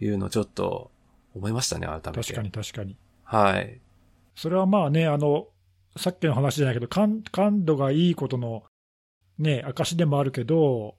[0.00, 0.90] いうのをちょっと
[1.34, 2.10] 思いましたね、改めて。
[2.10, 2.96] 確かに確かに。
[3.24, 3.80] はい。
[4.34, 5.48] それはまあね、あの、
[5.96, 8.64] さっきの話じゃないけど、感感度がいいことの、
[9.38, 10.96] ね、証でもあるけど、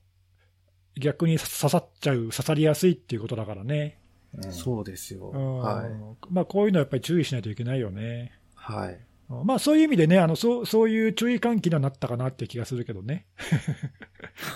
[0.99, 3.99] 逆に刺さっちゃう、刺さりやすいっていうことだからね。
[4.33, 5.31] うんそうですよ。
[5.33, 5.89] うんはい。
[6.29, 8.31] まあ、こういうのはやっぱり注意しないといけないよね。
[8.55, 8.99] はい。
[9.29, 13.27] うんまあ、そういう意味でね、あのそうそういう注意喚起にはなったかなって気がするけどね。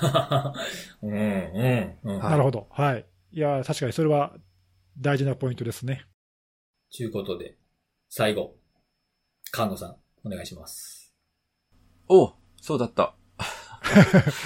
[1.02, 2.20] うん、うん、うん。
[2.20, 2.68] はいなるほど。
[2.72, 3.06] はい。
[3.32, 4.34] いや、確かにそれは
[5.00, 6.06] 大事なポイントですね。
[6.92, 7.58] ちゅうことで、
[8.10, 8.56] 最後、
[9.52, 11.14] 菅野さん、お願いします。
[12.08, 13.16] おそうだった。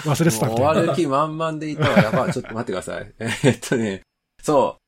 [0.06, 0.50] 忘れてた。
[0.50, 1.98] 終わる気満々でいたわ。
[2.00, 3.14] やばい、ちょっと待ってください。
[3.20, 4.02] えーっとね、
[4.42, 4.87] そう。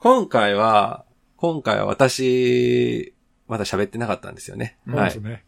[0.00, 1.04] 今回は、
[1.36, 3.14] 今回は私、
[3.48, 4.78] まだ喋ってなかったんですよね。
[4.86, 5.32] はいそうです。
[5.32, 5.44] ね。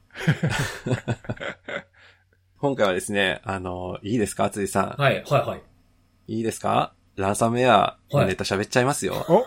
[2.59, 5.01] 今回はですね、あの、いいですかついさん？
[5.01, 5.63] はい、はい、はい。
[6.27, 6.95] いいですか？
[7.17, 9.25] ランサムウェアのネタ喋っちゃいますよ。
[9.29, 9.45] お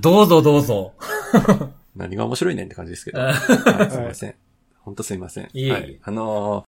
[0.00, 0.94] どうぞどうぞ。
[1.94, 3.20] 何が面白いねんって感じですけど。
[3.22, 4.34] あはい、すいません。
[4.80, 5.44] 本当すいません。
[5.52, 6.00] いえいえはい。
[6.02, 6.62] あの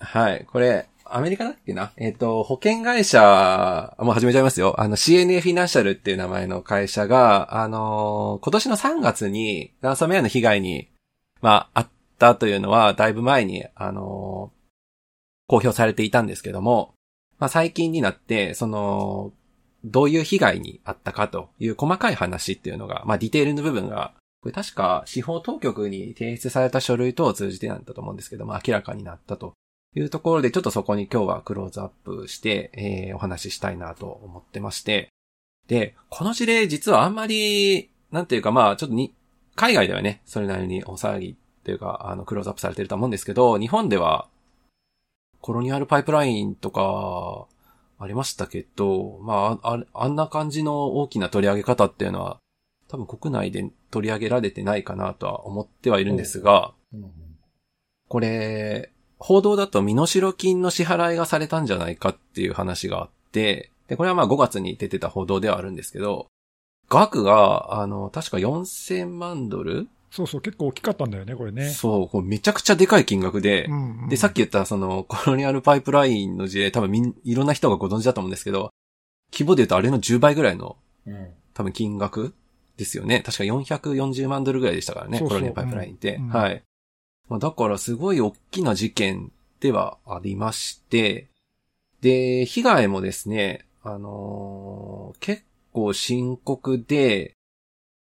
[0.00, 1.92] ーはい、これ、アメリカだっけな？
[1.96, 4.74] えっ、と、保険会社、もう始めちゃいますよ。
[4.80, 10.88] あの、CNA フィナンシャルっていう名前の会社が、あのー今年の3月に、ランサムウェアの被害に、
[11.40, 11.88] まあ、あっ
[12.18, 14.54] たというのは、だいぶ前に、あのー
[15.46, 16.94] 公表されていたんですけども、
[17.38, 19.32] まあ、最近になって、その、
[19.84, 29.54] どういう被害にあったかという細かい話っていうのが、まあ、ディテールの部分がこれ確か司法当局に提出された書類等を通じてなんだと思うんですけども、明らかになったと
[29.94, 35.08] いうところで、ちょっとそこに今日はクローズアップして、えーお話ししたいなと思ってまして。
[35.68, 39.14] で、この事例実はあんまり、なんていうかまあ、ちょっとに、
[39.54, 41.34] 海外ではね、それなりにお騒ぎっ
[41.64, 44.28] ていうか、あの、クローズアップされてると思うんですけど、日本では、
[45.40, 47.46] コロニアルパイプラインとか、
[47.98, 52.38] ありましたけど、まあ、ああんな感じの大きな取り上げ方っていうのは、
[52.88, 57.10] 多分国内で取り上げられてないかなとは思ってはいるんですが、うん
[58.06, 66.26] これ、報道だと身代金の支払いがされたんじゃないかっていう話があって、で、これはまあ5月に出てた報道ではあるんですけど、
[66.88, 69.88] 額が、あの、確か4000万ドル？
[70.10, 71.70] そうそう、結構大きかったんだよね、これね。
[71.70, 78.70] そう、これめちゃくちゃでかい金額で、うんうんで、さっき言ったそのコロニアルパイプラインの事例、多分みん、いろんな人がご存知だと思うんですけど、
[79.32, 81.28] 規模で言うとあれの10倍ぐらいのうん。
[81.54, 82.34] 多分金額
[82.76, 83.20] ですよね。
[83.20, 86.16] 確か440万ドルぐらいでしたからね、そうそうコロニアルパイプラインって。
[86.16, 86.62] うんうんはい。
[87.28, 91.28] まあ、だからすごい大きな事件ではありまして、
[92.00, 97.34] で、被害もですね、あのー結構深刻で、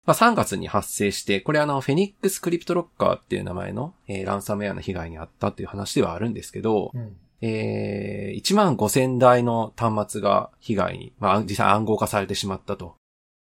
[0.04, 7.16] まあ、3月に発生して、これあの、フェニックスクリプトロッカーっていう名前の、えーランサムウェアの被害にあったっていう話ではあるんですけど、うん。
[7.42, 12.94] えー、1万5000台の端末が被害に、まあ、実際暗号化されてしまったと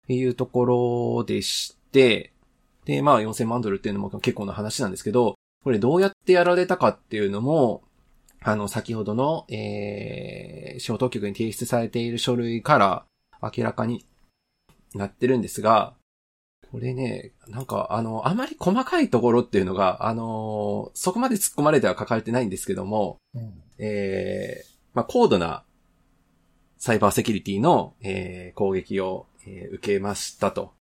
[0.07, 0.65] いうとこ
[1.17, 2.31] ろでして、
[2.85, 7.83] で、まあ4000万ドルっていうのも結構な話なんですけど、これどうやってやられたかっていうのも、
[8.43, 13.05] あの、先ほどの、えー、小当局に提出されている書類から
[13.41, 14.05] 明らかに
[14.95, 15.93] なってるんですが、
[16.71, 23.61] これね、なんか、あの、あまり細かいところっていうのが、あの、そこまで突っ込まれては書かれてないんですけども、うん。
[23.77, 25.63] えーまあ、高度な
[26.77, 30.73] サイバーセキュリティの、えー攻撃を、えー受けましたと。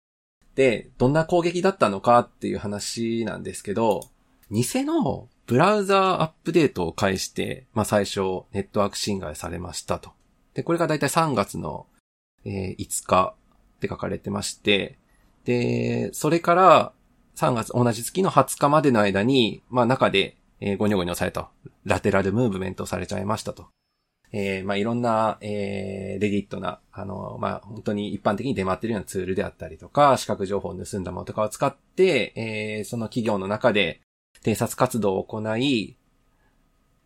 [0.55, 4.03] で、どんな攻撃だったのかっていう話なんですけど、
[4.51, 8.21] 偽のブラウザーアップデートを介して、まあ、最初
[8.53, 10.11] ネットワーク侵害されましたと。
[10.55, 11.87] で、これがだいたい3月の、
[12.45, 13.35] えー5日
[13.77, 14.99] って書かれてまして、
[15.45, 16.93] で、それから
[17.37, 21.51] 3月同じ月の20日までの間に、まあ中で、えーゴニョゴニョされた。
[21.85, 23.69] ラテラルムーブメントされちゃいましたと。
[24.33, 34.01] えーまあいろんな、えーレディットな、あの、まあ本当に一般的に出回ってるようなツールであったりとか、視覚情報を盗んだものとかを使って、えーその企業の中で
[34.43, 35.97] 偵察活動を行い、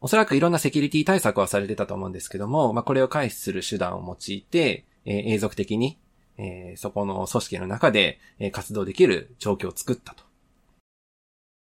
[0.00, 5.98] おそらくいろんなセキュリティ対策はされてたと思うんですけども、まあこれを回避する手段を用いて、えー永続的に、
[6.38, 10.24] えーそこの組織の中で、えー活動できる状況を作ったと。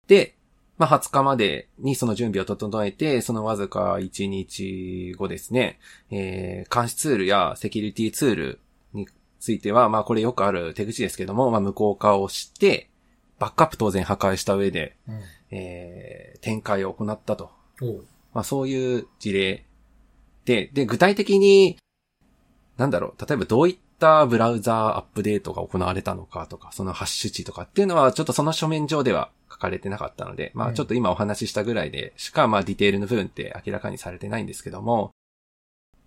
[0.06, 0.34] で、
[0.78, 5.78] まあ、20日までにその準備を整えて、そのわずか1日後ですね、
[6.10, 8.60] えー監視ツールやセキュリティツール
[8.94, 9.06] に
[9.38, 12.88] ついては、まあ、これよくある手口ですけども、まあ、無効化をして、
[13.38, 15.20] バックアップ当然破壊した上で、うん。
[15.50, 17.50] えー展開を行ったと。
[18.32, 19.64] まあ、そういう事例
[20.44, 21.76] で、で、具体的に、
[22.76, 35.10] なんだろう、例えばどういったブラウザーアップデートが行われたのかとか、そのハッシュ値とかっていうのは、ちょっとその書面上では書かれてなかったので、まあ、うんちょっと今お話ししたぐらいでしか、まあ、ディテールの部分って明らかにされてないんですけども、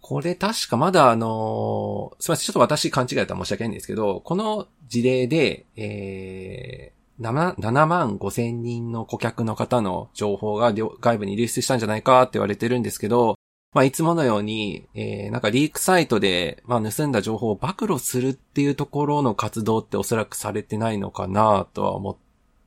[0.02, 13.38] これ確かまだあのすみません、ちょっと私勘違いだったら申し訳ないんですけど、この事例で、えー、7, 7万5千人の顧客の方の情報が両外部に流出したんじゃないかって言われてるんですけど、
[13.74, 22.16] まあ、いつものように、えー、なんかリークサイトで、まあ、盗んだ情報を暴露するっていうところの活動っておそらくされてないのかなとは思っ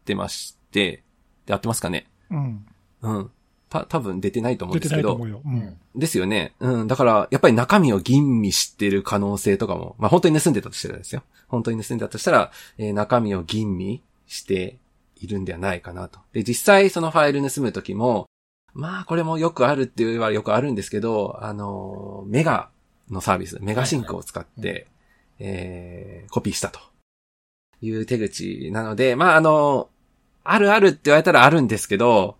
[0.04, 1.04] てまして、
[1.46, 2.08] で、合ってますかね？
[2.30, 2.66] うん。
[3.02, 3.30] うん。
[3.68, 5.14] た、多分出てないと思うん出ですけど。
[5.14, 5.42] てないと思うよ。
[5.44, 5.48] う。
[5.48, 5.78] うんん。
[5.94, 6.54] ですよね。
[6.58, 6.86] うん。
[6.88, 11.22] だから、やっぱり中身を吟味してる可能性とかも、まあ本当に盗んでたとしたらですよ。
[11.46, 14.76] 本当に盗んでたとしたら、えー中身を吟味して
[15.16, 16.20] いるんではないかなと。
[16.32, 18.26] で、実際そのファイル盗むときも、
[18.74, 22.68] まあこれもよくあるっていうはよくあるんですけど、あのーメガ
[23.10, 24.86] のサービス、メガシンクを使って、
[25.38, 26.80] えーコピーしたと
[27.80, 29.88] いう手口なので、まああの
[30.44, 32.36] あるあるって言われたらあるんですけど、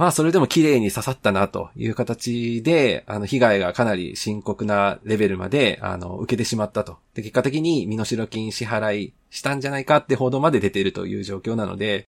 [0.00, 6.96] まあそれでも綺麗に刺さったなという形で、あの被害がかなり深刻なレベルまで、あの、受けてしまったと。
[7.12, 12.08] で、結果的に身代金支払いしたんじゃないかって報道まで出ているという状況なので、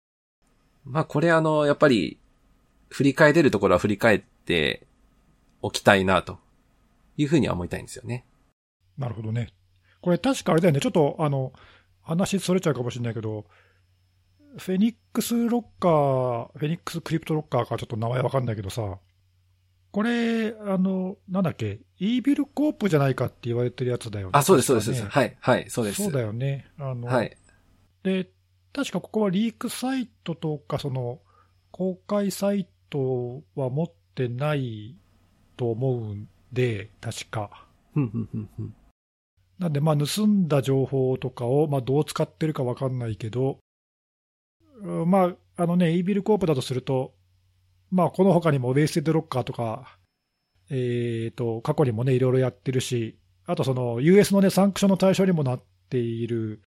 [0.84, 2.18] まあこれあの、やっぱり、
[2.88, 4.84] 振り返れるところは振り返って
[5.62, 6.40] おきたいなと
[7.16, 8.24] いうふうには思いたいんですよね。
[8.98, 9.50] なるほどね。
[10.00, 11.52] これ確かあれだよね、ちょっとあの
[12.02, 13.44] 話それちゃうかもしれないけど、
[14.58, 18.98] フェニックスロッカー、フェニックスクリプトロッカーかちょっと名前わかんないけどさ、
[19.90, 24.32] これ、あの、なんだっけ、イービルコープじゃないかって言われてるやつだよね。
[24.34, 24.90] あ、そうです、そうです。
[24.92, 26.02] ねはい、はい、そうです。
[26.02, 26.66] そうだよね。
[26.78, 27.36] あの、はい。
[28.02, 28.30] で、
[28.72, 31.20] 確かここはリークサイトとか、その、
[31.70, 34.96] 公開サイトは持ってない
[35.56, 37.66] と思うんで、確か。
[39.58, 43.56] なんで、まあ、盗んだ情報とかを、まあ、どう使ってるかわかんないけど、うん
[45.06, 47.14] まあ、あのね、イービルコープだとすると、
[47.90, 49.98] まあ、この他にもウェイステッドロッカーとか、
[50.70, 53.16] えっ、と、過去にもね、いろいろやってるし、
[53.46, 56.62] あとその、US のね、サンクションの対象にもなっている、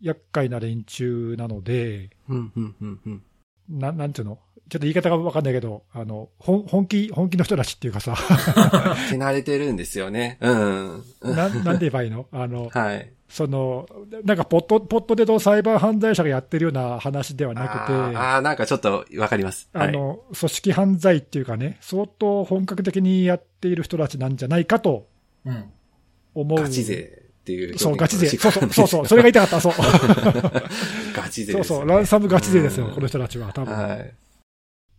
[0.00, 3.22] 厄介な連中なので、うん、うん、うん、うん。
[3.68, 4.38] ななんていうの？
[4.70, 8.14] ちょっと言い方がわかんないけど、あの、本本気、本気の人たちっていうかさ、
[9.10, 10.38] 手慣れてるんですよね。
[10.40, 11.04] うん。
[11.20, 12.26] うんななんて言えばいいの？
[12.32, 13.10] あの、はい。
[13.28, 13.88] その、
[14.24, 19.68] なんかポット、ポットでのサイバー犯罪者がやってるような話ではなくて、あーあー、なんかちょっとわかります。
[19.72, 19.88] はい。
[19.88, 25.06] あの、組織犯罪っていうかね、相当本格的にやっている人たちなんじゃないかと
[25.44, 25.64] うん。
[26.34, 26.58] 思う。
[26.60, 27.78] ガチ勢っていう。
[27.78, 28.28] そう、ガチ勢。
[28.28, 29.72] そうそう、そうそう、それが言いたかった、そう。
[31.14, 33.74] ガチ勢そうそう、ランサムガチ勢ですよ、うんこの人たちは、多分。
[33.74, 34.12] はい。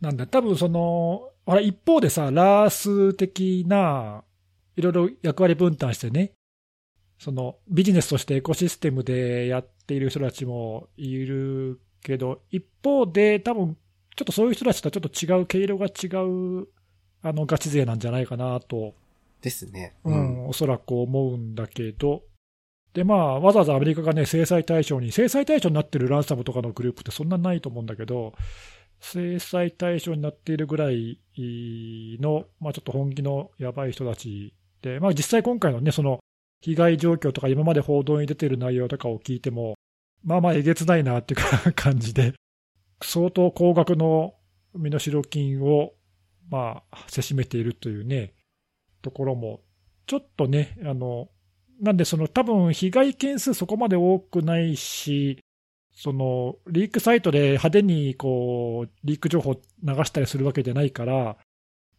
[0.02, 4.24] なんだ、多分その、ほら、一方でさ、ラース的な、
[4.76, 6.32] いろいろ役割分担してね、
[7.20, 13.78] その、ビジネスとしてエコシステムでやっている人たちもいるけど、一方で、多分、
[14.16, 16.68] ちょっとそういう人たちとはちょっと違う、毛色が違う、
[17.22, 18.95] あの、ガチ勢なんじゃないかなと、
[19.41, 19.95] ですね。
[20.04, 22.24] うん、おそらく思うんだけど、
[22.93, 28.34] で、まあ、わざわざアメリカがね、制裁対象に、制裁対象になってるランサムとかのグループってそんなないと思うんだけど、
[29.02, 36.20] 制裁対象になっているぐらいの、まあちょっと本気のやばい人たちで、まあ実際今回のね、その
[36.62, 39.76] 被害状況とか今まで報道に出ている内容とかを聞いても、
[40.24, 42.34] まあまあえげつないなっていう感じで、
[43.04, 44.36] 相当高額の
[44.76, 45.93] 身代金を、
[46.49, 48.34] まあ、せしめているというね、
[49.02, 49.62] ところも、
[50.06, 51.30] ちょっとね、あの、
[51.82, 55.39] なんでその多分被害件数そこまで多くないし、
[55.94, 59.60] そのリークサイトで派手にこうリーク情報流
[60.06, 61.38] したりするわけじゃないから、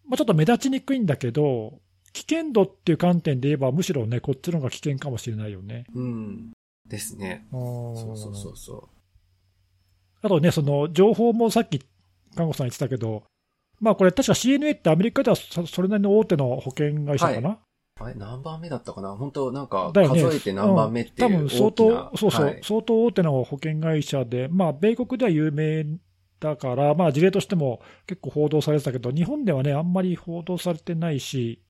[0.07, 1.81] まあ、ちょっと目立ちにくいんだけど、
[2.13, 5.85] 危険度っていう観点で言えば、むしろね、こっちの方が危険かもしれないよね。
[5.95, 6.53] うん。
[6.87, 7.47] ですね。
[7.51, 8.89] そそうそうそうそ
[10.21, 11.81] あとね、その情報もさっき、
[12.37, 13.25] 看護さん言ってたけど、
[13.81, 17.59] まあこれ確か CNA ってアメリカではそそれなりの大手の保険会社かな、う。
[18.01, 19.15] あれ、何番目だったかな？
[19.17, 22.61] 本当なんか、数えて何番目っていううん多分相当、そうそう、はい。
[22.63, 25.85] 相当大手の保険会社で、まあ、米国では有名
[26.41, 31.63] だから、まあ、事例としても結構報道されてたけど、日本ではね、あんまり報道されてないし、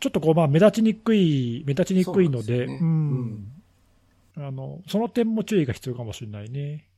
[0.00, 2.78] ちょっとこう、まあ、目立ちにくい、目立ちにくいので、そうね。
[2.80, 3.52] うん。
[4.38, 6.88] あの、その点も注意が必要かもしれないね。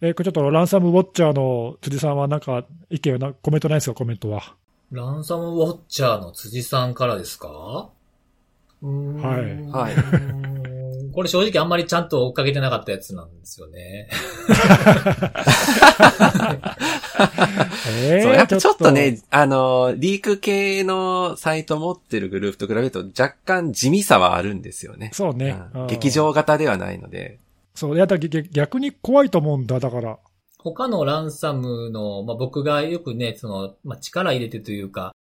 [0.00, 4.56] えーこれちょっとランサムウォッチャーの辻さんはなんか意見はな、コメントないですか、コメントは。
[4.94, 7.88] ランサムウォッチャーの辻さんからですか？
[8.82, 9.40] うーんはい
[9.70, 9.94] はい
[11.12, 14.08] これ正直あんまりちゃんと追っかけてなかったやつなんですよね。
[18.00, 25.10] えーそう、やっぱちょっとね、あの、リーク系のサイト持ってるグループと比べると若干地味さはあるんですよね。
[25.12, 25.56] そうね。
[25.74, 27.38] うんうん劇場型ではないので。
[27.76, 30.18] そう、いやだ逆逆に怖いと思うんだ、だから。
[30.64, 35.14] 他のランサムの、まあ、僕がよくね、その、まあ、力入れてというか、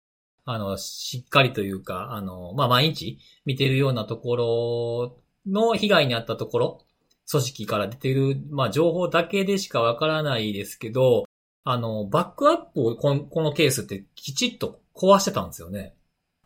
[0.45, 6.84] あの、しっかりというか、あの、まあ、毎日見てるようなところの被害に遭ったところ、
[7.28, 11.24] 組織から出てる、まあ、情報だけでしかわからないですけど、
[11.64, 15.95] あの、バックアップをこのこのケースってきちっと壊してたんですよね。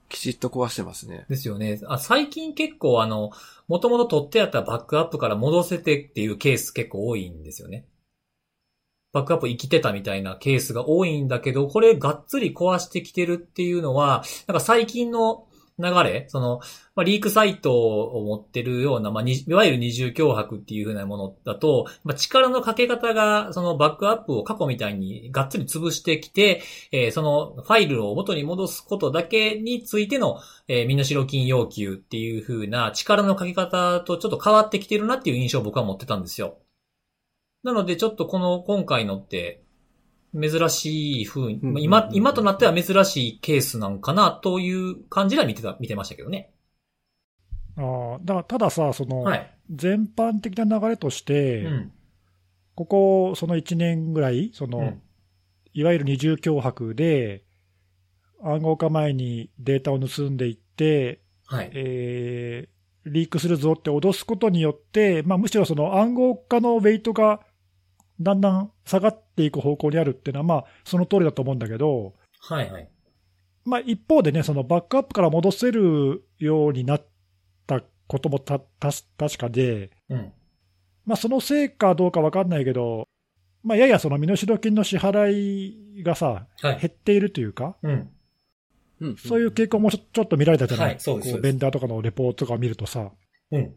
[0.08, 1.26] きちっと壊してますね。
[1.28, 1.80] ですよね。
[1.86, 3.30] あ最近結構あの、
[3.68, 7.86] もともと取ってあったバックアップから戻せてっていうケース結構多いんですよね。
[9.16, 15.46] バックアップ生きてたみたいなケースが多いんだけど、これがっつり壊してきてるっていうのは、なんか最近の
[15.78, 16.60] 流れ、その、
[16.94, 26.62] まあ、リークサイトを持ってるような、まあ、いわゆる二重脅迫っていう風なものだと、まあ、力のかけ方が、そのバックアップを過去みたいにがっつり潰してきて、
[26.92, 36.58] えーそのファイルを元に戻すことだけについての、えー身代金要求っていう風な力のかけ方とちょっと変わってきてるなっていう印象を僕は持ってたんですよ。
[37.66, 39.60] なのでちょっとこの今回のって
[40.32, 46.52] 珍しい風に、うんうんうん今、今となっては珍しいケースなんかなという感じでは見てた、見てましたけどね。
[47.76, 49.58] あーだからたださ、その、はい。
[49.68, 51.92] 全般的な流れとして、うん。
[52.76, 55.02] ここ、その1年ぐらい、その、うん
[55.72, 57.44] いわゆる二重脅迫で、
[58.42, 61.70] 暗号化前にデータを盗んでいって、はい。
[61.74, 67.40] えーリークするぞって脅すことによって、まあ、むしろその暗号化のウェイトが
[68.20, 72.88] だんだん下がっていく方向にあるっていうのは、まあ、その通りだと思うんだけど、はいはい。
[73.64, 77.06] まあ、一方でね、そのバックアップから戻せるようになっ
[77.66, 80.32] たこともたた確かで、うん。
[81.04, 83.08] まあ、そのせいかどうか分かんないけど、
[83.62, 85.30] まあ、ややその身代金の支払
[85.98, 86.80] いがさ、はい。
[86.80, 88.10] 減っているというか、うん。
[89.00, 93.10] うんそういう傾向もちょっと見られたじゃない、はいそうですそうベンダーとかのレポートとかを見るとさ、
[93.50, 93.74] うん。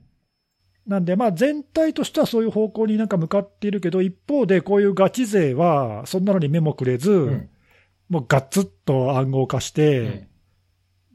[0.88, 7.50] なんで、まあ全体としてはそういう方向になんか向かっているけど、一方でこういうガチ勢は、そんなのに目もくれず、うん
[8.10, 10.26] もうガッツッと暗号化して、うん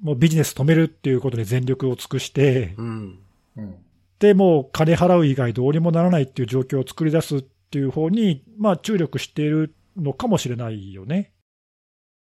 [0.03, 3.19] もうビジネス止めるっていうことで全力を尽くして、うん。
[3.57, 3.75] うん
[4.19, 11.33] で、もう金払う以外どうにもならないっていう状況を作り出すっていう方に、まあ注力しているのかもしれないよね。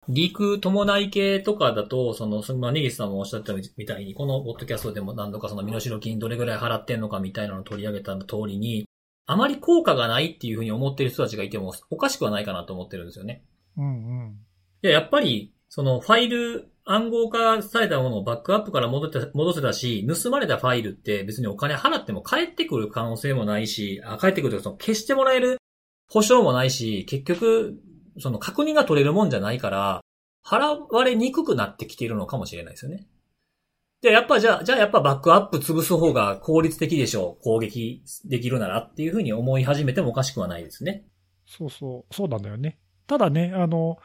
[0.09, 8.87] リーク伴い系とかだと、その、そのまあ、ネギスさんもおっしゃったみたいに、このポッドキャストでも何度かその身代金どれぐらい払ってんのかみたいなのを取り上げた通りに、
[9.25, 13.43] あまり効果がないっていうふうに思ってる人たちがいてもおかしくはないかなと思ってるんですよね。
[13.77, 13.89] うんう
[14.25, 14.37] ん。
[14.83, 25.57] いや、やっぱり、そのファイル、暗号化されたものをバックアップから戻って戻せたし、盗まれたファイルって別にお金払っても返ってくる可能性もないし、あ返ってくるとその消してもらえる
[26.09, 27.79] 保証もないし、結局、
[28.19, 30.01] その確認が取れるもんじゃないから、
[30.45, 33.07] 払われにくくなってきているのかもしれないですよね。
[34.01, 37.43] で、やっぱじゃあ、じゃあやっぱバックアップ潰す方が効率的でしょう。
[37.43, 41.05] 攻撃できるならっていうふうに思い始めてもおかしくはないですね。
[41.45, 42.79] そうそう、そうなんだよね。
[43.07, 43.97] ただね、あの、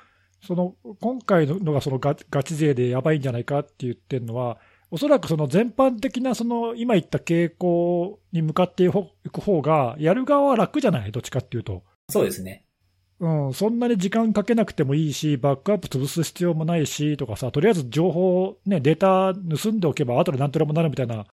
[0.47, 4.59] その、今回のがそのガガチ勢でやばいんじゃないかって言ってるのは、
[4.93, 11.11] おそらくその全般的なその今言った傾向に向かっていく方が、やる側は楽じゃない？
[11.11, 11.83] どっちかっていうと。
[12.09, 12.65] そうですね。
[13.21, 21.27] うん、そんなに時間かけなくてもいいし、バックアップ潰す必要もないしとかさ、とりあえず情報、ね、データ盗んでおけば、後でなんとでもなるみたいな、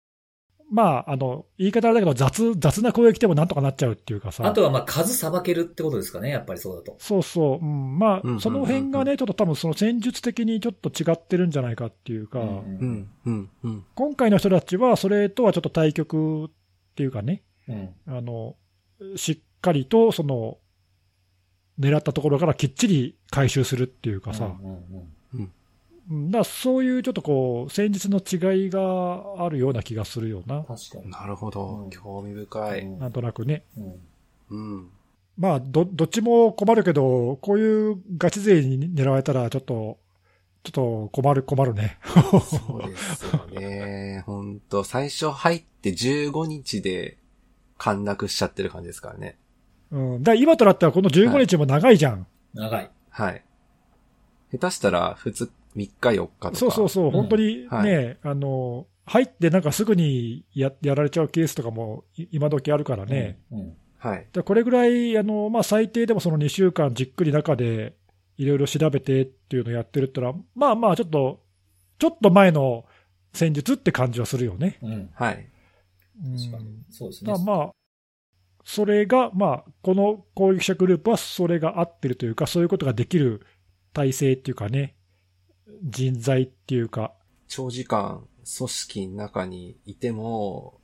[0.70, 4.46] まあ、あの言い方あれだけど雑、雑な攻撃でもなんとかなっちゃうっていうかさ。
[4.46, 6.96] あとはまあ数さばけるってことですかね、やっぱりそうだと。
[6.98, 13.08] そうそう、うん、まあ、その辺がね、ちょっと多分その戦術的にちょっと違ってるんじゃないかっていうか、うんうん。
[13.26, 13.50] うん。
[13.62, 13.84] うん。
[13.94, 16.48] 今回の人たちはそれとはちょっと対局っ
[16.96, 17.90] ていうかね、うん。
[18.06, 18.56] あの
[19.16, 20.58] しっかりとその
[21.78, 31.10] 狙ったところからきっちり回収するっていうかさ、うんうんうんうんだそういうちょっとこう、戦術の違いがあるような気がするよな、確かに。
[31.10, 31.90] なるほどうん。
[31.90, 32.80] 興味深い。
[32.80, 33.64] うんなんとなくね。
[33.78, 33.94] うん
[34.50, 34.90] うん。
[35.38, 39.98] まあど、どっちも困るけど、こういうガチ勢に狙われたら、ちょっと、
[40.62, 41.98] ちょっと困る、困るね。
[42.40, 44.22] そうですよね。
[44.26, 47.18] 本当最初入って15日で
[47.78, 49.36] 陥落しちゃってる感じですからね。
[49.94, 52.26] うん、だ今となってはこの15日も長いじゃん。
[52.52, 52.90] 長い。
[53.10, 53.42] はい。
[54.50, 56.56] 下手したら、普通、3日4日とか。
[56.56, 63.38] そうそうそう、うん本当にね、はいあの、入ってなんかすぐにややられちゃうケースとかもい今時あるからね。
[63.52, 63.76] うん。
[63.98, 64.26] はい。
[64.32, 67.94] でこれぐらい、あのまあ、最低でもその2週間じっくり中で
[68.36, 71.40] いろいろ調べてっていうのをやってるってのは、まあまあ、ちょっと、
[71.98, 72.84] ちょっと前の
[73.32, 74.78] 戦術って感じはするよね。
[74.82, 75.10] うん。
[75.14, 75.48] はい。
[76.38, 76.84] 確かにうん。
[76.90, 77.32] そうですね。
[77.32, 77.70] まあまあ、
[78.64, 83.46] それが、まあ、この攻撃者グループはそれが合ってるというか、そういうことができる
[83.92, 84.96] 体制っていうかね、
[85.82, 87.12] 人材っていうか、
[87.46, 90.80] 長時間、組織の中にいても、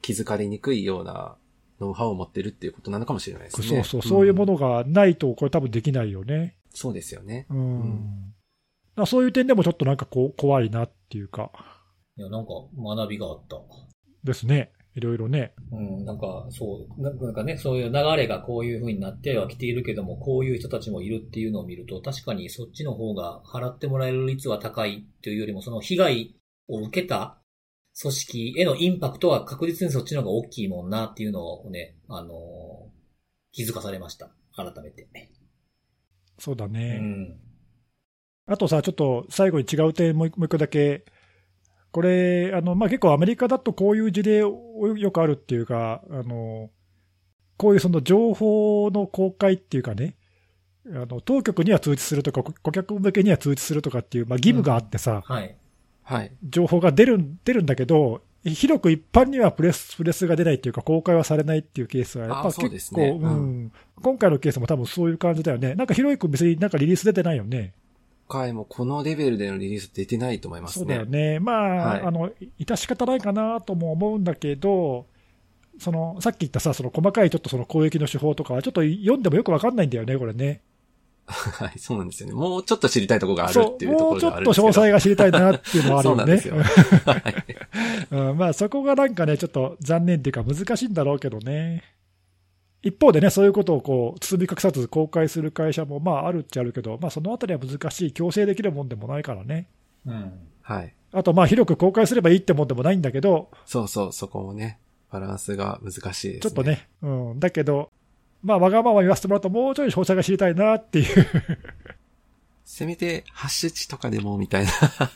[0.00, 1.36] 気づかれにくいような
[1.80, 3.66] ノウハウを持ってるっていうことなのかもしれないですね。
[3.66, 4.54] そうそう、そういうもの。
[4.54, 6.56] のがないと、これ多分できないよね。
[6.70, 7.46] そうですよね。
[7.50, 7.80] うん。
[7.80, 8.34] うん
[9.06, 11.50] そういう点でもちょっとなんかこう、怖いなっていうか、
[12.16, 13.56] いや、なんか学びがあった。
[14.22, 14.70] ですね。
[14.94, 15.54] いろいろね。
[15.72, 26.36] うん、なんか、そう、ななんかね、そういう流れがこういう風になってはきているけども、こういう人たちもいるっていうのを見ると、確かにそっちの方が払ってもらえる率は高いというよりも、その被害
[26.68, 27.38] を受けた
[28.00, 32.94] 組織へのインパクトは確実にそっちの方が大きいもんなっていうのをね、あのー
[33.54, 34.30] 気づかされました。
[34.56, 35.02] 改めて。
[35.02, 36.98] うそうだね。
[36.98, 37.36] ん。
[38.46, 41.04] あとさ、ちょっと最後に違う点もう一個だけ。
[41.94, 44.50] これ、あの、まあ、結構アメリカだとこういう事例よ
[45.12, 46.70] くあるっていうか、あの、
[47.56, 50.16] こういうその情報の公開っていうかね、
[50.88, 55.54] あの、当局には通知するとか、顧顧客向けには通知するとかっていう、まあ、義務があってさ、はい。
[56.02, 56.32] はい。
[56.42, 63.72] 情報が出るん、出るんだけど、広く一般にはプレス、プレスが出ないっていうか、公開はされないっていうケースは、やっぱあそうで結構、すねううんん。
[64.02, 65.76] 今回のケースも多分そういう感じだよね。
[65.76, 67.72] なんか広く別になんかリリース出てないよね。
[68.34, 70.94] 回もこのレベルでのリリース出てないと思いますそうね。
[70.94, 71.38] だよね。
[71.38, 75.06] まあ、はいあの、致し方ないかなとも思うんだけど、
[75.78, 80.62] その、さっき言ったさ、その細かいちょっとその攻撃の手法とかは、ちょっと読んでもよくわかんないんだよね、これね。
[81.26, 82.34] はい、そうなんですよね。
[82.34, 84.68] もうちょっと知りたいところがあるそう、っていうとこもうちょっとろがあるんですけど。
[84.68, 86.32] 詳細が知りたいなっていうのはあるそうよね。
[86.32, 86.56] なんですよ。
[86.56, 87.34] はい。
[88.30, 91.82] うん、まあそこがなんかね、ちょっと残念っていうか難しいんだろうけどね。
[92.84, 99.66] 一方でね、そういうことをこう、包み隠さず公開する会社もまああるっちゃあるけど、まあそのあたりは難しい、強制できるもんでもないからね。
[100.06, 100.32] うん。
[100.60, 100.94] はい。
[101.12, 104.78] あとまあ広く公開すればいいってもんでもないんだけど、そうそう、そこもね、
[105.10, 106.40] バランスが難しいですね。
[106.40, 106.62] ちょっと。
[106.62, 107.90] ね、うん、だけど、
[108.42, 111.26] まあわがまま言わせてもらうともうちょい詳細が知りたいなっていう、
[112.64, 114.70] せめて、ハッシュ値とかでもみたいな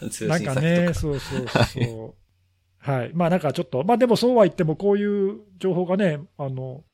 [0.09, 0.55] 通信 なん先とか。
[0.55, 2.15] かね、そうそうそう。
[2.79, 3.11] はい。
[3.13, 6.85] まあなんかちょっと、まあでもそうは言っても、こういう情報がね、あの、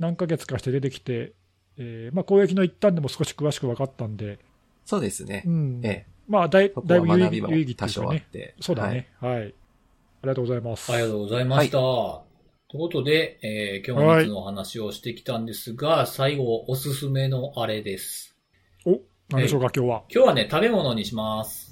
[0.00, 1.34] 何ヶ月かして出てきて、
[1.76, 4.38] えーまあ攻撃の一端でも少し詳しく分かったんで、
[4.84, 5.50] そうですねう。
[5.50, 5.80] ん。
[5.84, 6.06] ええ。
[6.26, 8.24] まあだいだいぶ有意は学びも有意義っていうかね。
[8.24, 8.54] あって。
[8.60, 9.08] そうだね。
[9.20, 9.42] はい。
[9.42, 9.54] あり
[10.24, 10.92] がとうございます。
[10.92, 11.72] ありがとうございました。
[11.72, 12.24] と
[12.74, 18.36] いうことで、えー今日も3つのお話をしてきたんですが、最後、おすすめのあれです。
[18.86, 20.02] お、何でしょうか、今日は。
[20.08, 21.69] 今日はね、食べ物にします。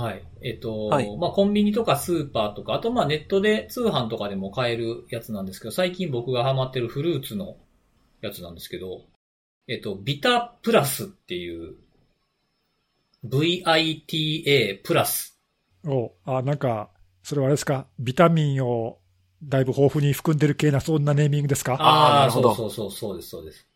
[0.00, 0.22] はい。
[0.42, 7.56] えっと、はいまあ、コンビニとかスーパーとか、あとまあネットで通販とかでも買えるやつなんですけど、最近僕がハマってるフルーツの
[8.20, 9.02] やつなんですけど、
[9.68, 11.74] えっと、ビタプラスっていう、
[13.24, 15.38] VITA プラス。
[15.86, 16.90] お、あ、なんか、
[17.22, 18.98] それはあれですか、ビタミンを
[19.42, 21.76] だいぶ豊富に含んでる系な、そんなネーミングですか？
[21.78, 23.66] あーなるほどそうそうそう、そうです、そうです。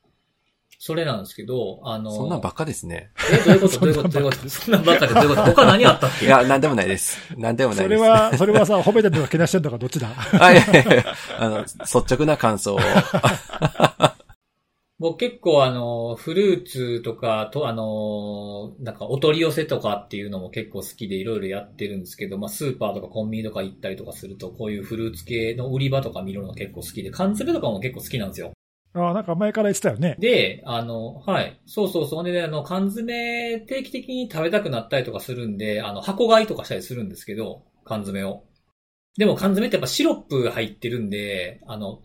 [0.86, 3.08] それなんですけど、あの、そんなんばっかですね。
[3.32, 3.78] え、どういうこと？
[3.80, 4.48] どういうことどういうこと？
[4.50, 5.42] そんなんばっかでどういうこと？
[5.44, 6.26] 他何あったっけ？
[6.26, 7.18] いや、なんでもないです。
[7.38, 8.02] なんでもないそです。
[8.02, 10.10] れは、それはさ、褒めてるのかけなしてるのかどっちだ？
[10.38, 11.04] あ、いやいやいや
[11.38, 12.78] あの、率直な感想を。
[14.98, 28.52] 僕結構あの、フルーツとか、と、あの、なんかお取り寄せとかっていうのも結構好きでいろいろやってるんですけど、まあスーパーとかコンビニとか行ったりとかすると、こういうフルーツ系の売り場とか見るのが結構好きで、缶詰とかも結構好きなんですよ。
[28.94, 30.16] ああなんか前から言ってたよね。
[30.20, 31.60] で、あの、はい。
[31.66, 32.24] そうそうそう。
[32.24, 38.44] で、ね、あの、缶詰定期的に食べたくなったりとかするんで、あの、箱買いとかしたりするんですけど、缶詰を。
[39.18, 42.02] でも缶詰ってやっぱシロップ入ってるんで、あの、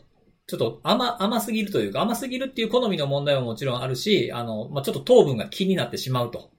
[0.47, 6.51] ちょっと甘、甘すぎるというか、甘すぎるっていう好みの問題ももちろんあるし、あの、まあ、ちょっと糖分が気になってしまうと。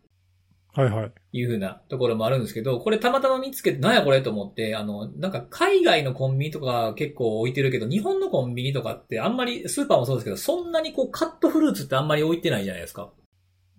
[0.73, 1.13] はいはい。
[1.33, 13.11] いうふうなところもあるんですけど、これたまたま見つけて、なんやこれと思って、あの、なんか海外のコンビニとか結構置いてるけど、日本のコンビニとかってあんまり、スーパーもそうですけど、そんなにこうカットフルーツってあんまり置いてないじゃないですか。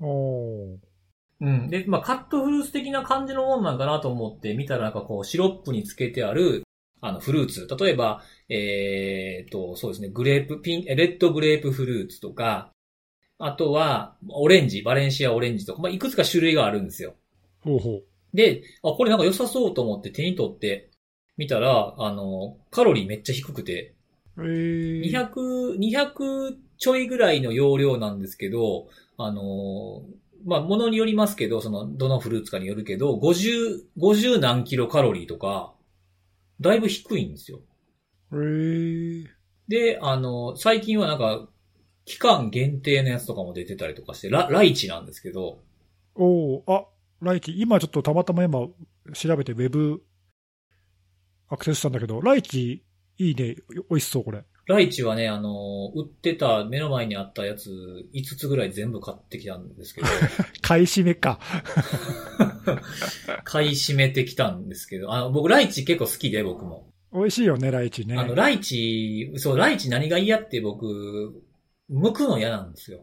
[0.01, 0.77] おー
[1.41, 1.69] うん。
[1.69, 6.63] で、まあカットフルーツ的な感じのもんなんかなと思って見たらなんかこうシロップにつけてある、
[7.01, 7.67] あのフルーツ。
[7.83, 12.71] 例えば、えー、と、そうですね、グレープ、ピン、レッドグレープフルーツとか、
[13.43, 17.15] あとは、オレンジ、バレンシアオレンジとか、まあいくつか種類があるんですよ。
[17.61, 18.01] ほうほ
[18.33, 20.89] で、あ、これなんか良さそうと思って手に取って
[21.37, 23.95] 見たら、あの、カロリーめっちゃ低くて、
[24.37, 24.45] う。
[24.45, 28.87] えー、200、200ちょいぐらいの容量なんですけど、
[29.17, 30.03] あの、
[30.45, 35.73] まあ、ものによりますけど、その、どのフルーツかによるけど、50、50何キロカロリーとか、
[36.59, 37.59] だいぶ低いんですよ。
[38.33, 39.25] えー、
[39.67, 41.47] で、あの、最近はなんか、
[42.05, 45.59] 期間限定のやつとかも出てたりとかして、ラライチなんですけど、
[46.15, 46.85] おーあ、
[47.21, 48.67] ライチ、今ちょっとたまたま今
[49.13, 50.03] 調べてウェブ
[51.49, 52.83] アクセスしたんだけど、ライチ、
[53.17, 53.55] いいね、
[53.89, 54.43] 美味しそう、これ。
[54.67, 57.69] ライチはね、あの、売ってた目の前にあったやつ
[58.13, 60.07] 5つぐらい全部買ってきたんですけど、
[60.61, 61.39] 買い占めか。
[63.43, 66.87] 買い占めてきたんですけど、あの、僕ライチ結構好きで、僕も。
[67.13, 68.15] 美味しいよね、ライチね。
[68.17, 71.43] あの、ライチ、そう、ライチ何が嫌って僕、
[71.91, 73.01] 剥くの嫌なんですよ。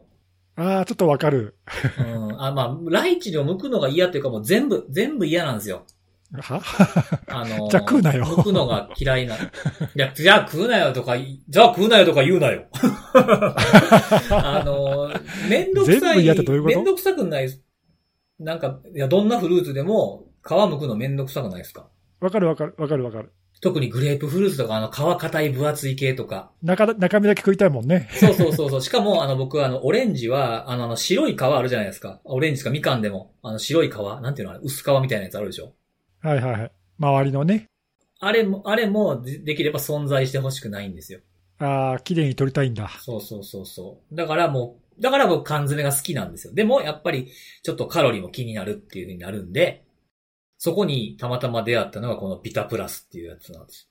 [0.57, 1.57] ああ、ちょっとわかる。
[1.99, 2.43] うん。
[2.43, 5.85] あ、まあ、ライチを剥くのが嫌っていうかもう全部、全部嫌なんですよ。
[6.33, 6.61] は？
[7.29, 9.37] あの、 じゃあ食うなよ剥くのが嫌いな。
[9.37, 9.39] い
[9.95, 12.67] や、じゃあ食うなよとかい、じゃあ食うなよとか言うなよ。
[14.31, 15.11] あの、
[15.49, 16.25] めんどくさい。
[16.25, 16.29] い
[16.65, 17.49] めんどくさくない
[18.39, 21.89] なんか、いや、どんなフルーツでも皮剥くのめんどくさくないですか？
[22.21, 23.33] わかるわかるわかるわかる。
[23.61, 26.53] 特にグレープフルーツとか、あの、皮硬い分厚い系とか。
[26.63, 28.09] 中だ、中身だけ食いたいもんね。
[28.13, 28.83] そうそうそうそう。
[28.83, 32.21] しかも、あの、僕は、あの、オレンジは、あの、あの白い皮あるじゃないですか。
[32.25, 33.35] オレンジかみかんでも。
[33.43, 34.61] あの、白い皮なんていうのあれ？
[34.63, 35.75] 薄皮みたいなやつあるでしょ？
[36.21, 36.73] はいはいはい。
[36.99, 37.67] 周りのね。
[38.21, 41.21] あれも、あれもで、できれば存在してほしくないんですよ。
[41.59, 42.89] ああ、綺麗に撮りたいんだ。
[43.01, 44.15] そうそうそうそう。
[44.15, 46.55] だからもう、だから僕缶詰が好きなんですよ。
[46.55, 47.29] でも、やっぱり、
[47.63, 49.85] ちょっとカロリーも気になるっていう風になるんで、
[50.59, 53.89] そこにたまたま出会ったのがこのビタプラスっていうやつなんです。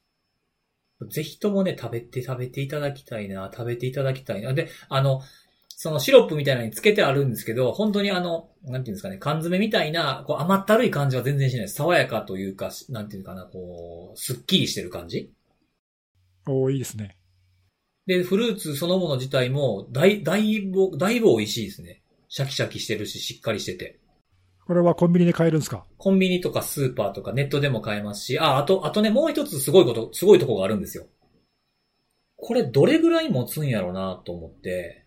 [1.10, 4.54] ぜひともね、食べて食べていただきたいな、食べていただきたいな。
[4.54, 5.22] で、あの、
[5.80, 11.76] そのシロップみたいなのにつけてあるんですけど、本当にあの、なんていうんですかね、缶詰みたいな、こう甘ったるい感じは全然しないです。
[11.76, 15.32] 爽やかというか、なんていうかな、こう、すっきりしてる感じ
[16.48, 17.18] おおいいですね。
[18.08, 22.02] で、フルーツそのもの自体も、だい、だいぶ、だいぶ美味しいですね。
[22.28, 24.00] シャキシャキしてるし、しっかりしてて。
[24.68, 25.86] これはコンビニで買えるんですか？
[25.98, 31.08] コンビニとかスーパーとかネットでも買えますし、あ、あと、あとね、もう一つすごいこと、すごいとこがあるんですよ。
[32.36, 35.06] これどれぐらい持つんやろうなと思って、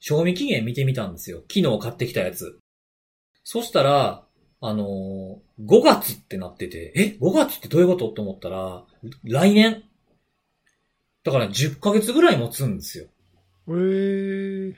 [0.00, 1.42] 賞味期限見てみたんですよ。
[1.50, 2.58] 昨日買ってきたやつ。
[3.42, 4.26] そしたら、
[4.60, 8.08] あのー、5月ってなってて、え ?5 月ってどういうこと？
[8.10, 8.84] と思ったら、
[9.24, 9.82] 来年。
[11.24, 13.06] だから10ヶ月ぐらい持つんですよ。
[13.68, 14.74] えー、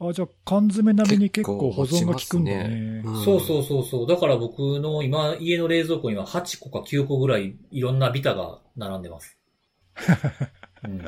[0.00, 3.02] あ、じゃあ缶詰並みに結構保存が効くんだね。
[3.04, 4.06] ますねそうそうそうそう。
[4.08, 9.38] だから僕の今、家の冷蔵庫には8個か9個ぐらいいろんなビタが並んでます。
[10.84, 11.00] うん、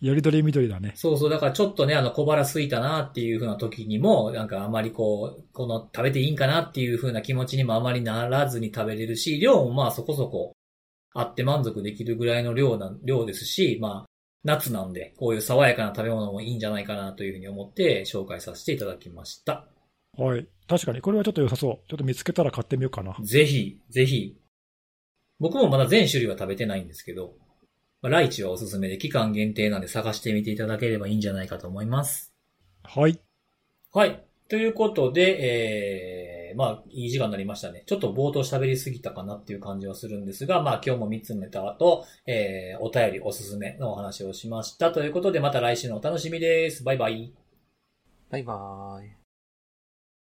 [0.00, 0.92] よりどりみどりだね。
[0.94, 1.30] そうそう。
[1.30, 10.52] だからちょっとね、あの小腹空いたなっていう風な時にも、なんかあまりこう、この食べていいんかなっていう風な気持ちにもあまりならずに食べれるし、量もまあそこそこ
[11.14, 14.11] あって満足できるぐらいの量な、量ですし、まあ、
[14.44, 19.68] 夏なんで、こういう爽やかな食べ物もいいんじゃないかなというふうに思って紹介させていただきました。
[20.18, 20.46] はい。
[20.68, 21.88] 確かに、これはちょっと良さそう。
[21.88, 23.16] ちょっと見つけたら買ってみようかな。
[23.22, 24.36] ぜひ、ぜひ。
[25.38, 27.34] 僕もまだ全種類は食べてないんですけど、
[28.00, 32.34] まあライチはおすすめで期間限定なんで探してみていただければいいんじゃないかと思います。
[32.82, 33.18] はい。
[33.92, 34.24] はい。
[34.48, 37.84] ということで、まあ、いい時間になりましたね。
[37.86, 44.92] ちょっと冒頭喋りすぎたかなっていう感じはするんですが、まあ今日も3つのネタと、えー、お便りおすすめのお話をしました。
[44.92, 46.84] ということで、また来週のお楽しみです。
[46.84, 47.32] バイバイ。
[48.30, 49.21] バイバーイ。